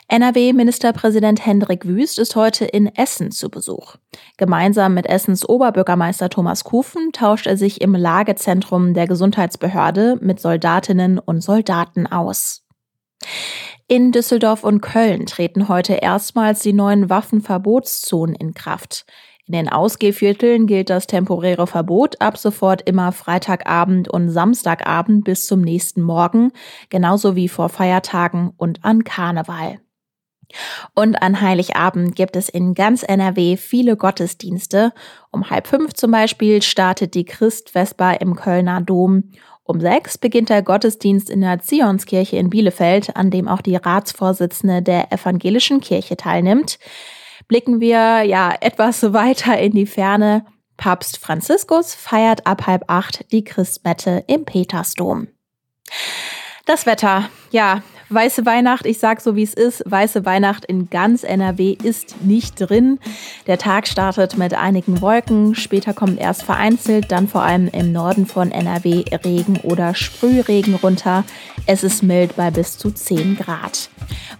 NRW-Ministerpräsident 0.07 1.45
Hendrik 1.45 1.85
Wüst 1.85 2.19
ist 2.19 2.35
heute 2.35 2.65
in 2.65 2.87
Essen 2.87 3.31
zu 3.31 3.49
Besuch. 3.49 3.95
Gemeinsam 4.37 4.93
mit 4.93 5.07
Essens 5.07 5.47
Oberbürgermeister 5.47 6.29
Thomas 6.29 6.63
Kufen 6.63 7.11
tauscht 7.11 7.47
er 7.47 7.57
sich 7.57 7.81
im 7.81 7.95
Lagezentrum 7.95 8.93
der 8.93 9.07
Gesundheitsbehörde 9.07 10.17
mit 10.21 10.39
Soldatinnen 10.39 11.19
und 11.19 11.41
Soldaten 11.41 12.07
aus. 12.07 12.63
In 13.87 14.11
Düsseldorf 14.11 14.63
und 14.63 14.81
Köln 14.81 15.25
treten 15.25 15.67
heute 15.67 15.93
erstmals 15.93 16.59
die 16.59 16.73
neuen 16.73 17.09
Waffenverbotszonen 17.09 18.35
in 18.35 18.53
Kraft. 18.53 19.05
In 19.47 19.53
den 19.53 19.69
Ausgehvierteln 19.69 20.65
gilt 20.65 20.89
das 20.89 21.05
temporäre 21.05 21.67
Verbot 21.67 22.19
ab 22.19 22.37
sofort 22.37 22.81
immer 22.81 23.11
Freitagabend 23.11 24.09
und 24.09 24.29
Samstagabend 24.29 25.23
bis 25.23 25.45
zum 25.45 25.61
nächsten 25.61 26.01
Morgen, 26.01 26.51
genauso 26.89 27.35
wie 27.35 27.47
vor 27.47 27.69
Feiertagen 27.69 28.53
und 28.57 28.83
an 28.83 29.03
Karneval. 29.03 29.79
Und 30.95 31.21
an 31.21 31.41
Heiligabend 31.41 32.15
gibt 32.15 32.35
es 32.35 32.49
in 32.49 32.73
ganz 32.73 33.03
NRW 33.03 33.57
viele 33.57 33.97
Gottesdienste. 33.97 34.93
Um 35.31 35.49
halb 35.49 35.67
fünf 35.67 35.93
zum 35.93 36.11
Beispiel 36.11 36.63
startet 36.63 37.13
die 37.13 37.25
Christvesper 37.25 38.21
im 38.21 38.35
Kölner 38.35 38.81
Dom. 38.81 39.31
Um 39.63 39.79
sechs 39.79 40.17
beginnt 40.17 40.49
der 40.49 40.63
Gottesdienst 40.63 41.29
in 41.29 41.41
der 41.41 41.59
Zionskirche 41.59 42.37
in 42.37 42.49
Bielefeld, 42.49 43.15
an 43.15 43.29
dem 43.29 43.47
auch 43.47 43.61
die 43.61 43.75
Ratsvorsitzende 43.75 44.81
der 44.81 45.11
evangelischen 45.11 45.81
Kirche 45.81 46.17
teilnimmt 46.17 46.79
blicken 47.47 47.79
wir 47.79 48.23
ja 48.23 48.53
etwas 48.59 49.13
weiter 49.13 49.57
in 49.57 49.73
die 49.73 49.85
Ferne. 49.85 50.45
Papst 50.77 51.17
Franziskus 51.17 51.95
feiert 51.95 52.45
ab 52.45 52.67
halb 52.67 52.83
acht 52.87 53.31
die 53.31 53.43
Christmette 53.43 54.23
im 54.27 54.45
Petersdom. 54.45 55.27
Das 56.65 56.85
Wetter, 56.85 57.29
ja, 57.51 57.83
Weiße 58.09 58.45
Weihnacht, 58.45 58.85
ich 58.85 58.99
sag 58.99 59.19
so 59.19 59.35
wie 59.35 59.41
es 59.41 59.55
ist, 59.55 59.83
weiße 59.87 60.25
Weihnacht 60.25 60.63
in 60.65 60.91
ganz 60.91 61.23
NRW 61.23 61.75
ist 61.81 62.21
nicht 62.23 62.53
drin. 62.59 62.99
Der 63.47 63.57
Tag 63.57 63.87
startet 63.87 64.37
mit 64.37 64.53
einigen 64.53 65.01
Wolken, 65.01 65.55
später 65.55 65.93
kommt 65.93 66.19
erst 66.19 66.43
vereinzelt, 66.43 67.11
dann 67.11 67.27
vor 67.27 67.41
allem 67.41 67.67
im 67.67 67.91
Norden 67.91 68.27
von 68.27 68.51
NRW 68.51 69.05
Regen 69.25 69.57
oder 69.63 69.95
Sprühregen 69.95 70.75
runter. 70.75 71.23
Es 71.65 71.83
ist 71.83 72.03
mild 72.03 72.35
bei 72.35 72.51
bis 72.51 72.77
zu 72.77 72.91
10 72.91 73.37
Grad. 73.37 73.89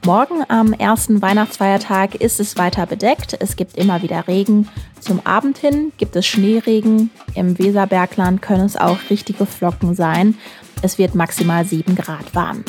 Morgen 0.06 0.43
am 0.47 0.71
ersten 0.71 1.23
Weihnachtsfeiertag 1.23 2.13
ist 2.15 2.39
es 2.39 2.58
weiter 2.58 2.86
bedeckt. 2.86 3.36
Es 3.39 3.56
gibt 3.56 3.78
immer 3.78 4.04
wieder 4.04 4.28
Regen. 4.28 4.69
Zum 4.99 5.25
Abend 5.25 5.58
hin 5.58 5.91
gibt 5.97 6.15
es 6.15 6.28
Schneeregen. 6.28 7.10
Im 7.34 7.58
Weserbergland 7.58 8.43
können 8.43 8.65
es 8.65 8.78
auch 8.78 8.99
richtige 9.10 9.47
Flocken 9.47 9.95
sein. 9.95 10.38
Es 10.84 10.99
wird 10.99 11.15
maximal 11.15 11.65
7 11.65 11.95
Grad 11.95 12.36
warm. 12.36 12.63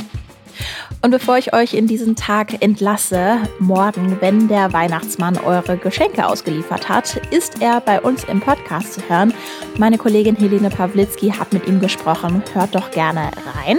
Und 1.03 1.11
bevor 1.11 1.38
ich 1.38 1.53
euch 1.55 1.75
in 1.75 1.87
diesen 1.87 2.16
Tag 2.16 2.62
entlasse, 2.62 3.38
morgen, 3.59 4.16
wenn 4.21 4.49
der 4.49 4.73
Weihnachtsmann 4.73 5.38
eure 5.38 5.77
Geschenke 5.77 6.27
ausgeliefert 6.27 6.88
hat, 6.88 7.16
ist 7.31 7.62
er 7.62 7.81
bei 7.81 8.01
uns 8.01 8.25
im 8.25 8.40
Podcast 8.40 8.95
zu 8.95 9.01
hören. 9.09 9.33
Meine 9.79 9.99
Kollegin 9.99 10.37
Helene 10.37 10.71
Pawlitzki 10.71 11.31
hat 11.31 11.53
mit 11.53 11.66
ihm 11.66 11.81
gesprochen. 11.81 12.42
Hört 12.55 12.75
doch 12.75 12.90
gerne 12.90 13.31
rein. 13.57 13.79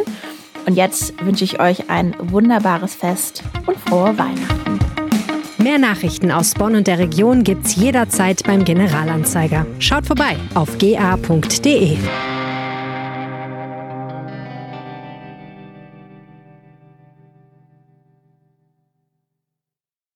Und 0.65 0.75
jetzt 0.75 1.13
wünsche 1.23 1.45
ich 1.45 1.59
euch 1.59 1.89
ein 1.89 2.15
wunderbares 2.19 2.93
Fest 2.93 3.43
und 3.65 3.77
frohe 3.79 4.17
Weihnachten. 4.17 4.79
Mehr 5.57 5.79
Nachrichten 5.79 6.31
aus 6.31 6.53
Bonn 6.53 6.75
und 6.75 6.87
der 6.87 6.99
Region 6.99 7.43
gibt's 7.43 7.75
jederzeit 7.75 8.43
beim 8.43 8.63
Generalanzeiger. 8.63 9.65
Schaut 9.79 10.05
vorbei 10.05 10.37
auf 10.53 10.77
ga.de. 10.77 11.97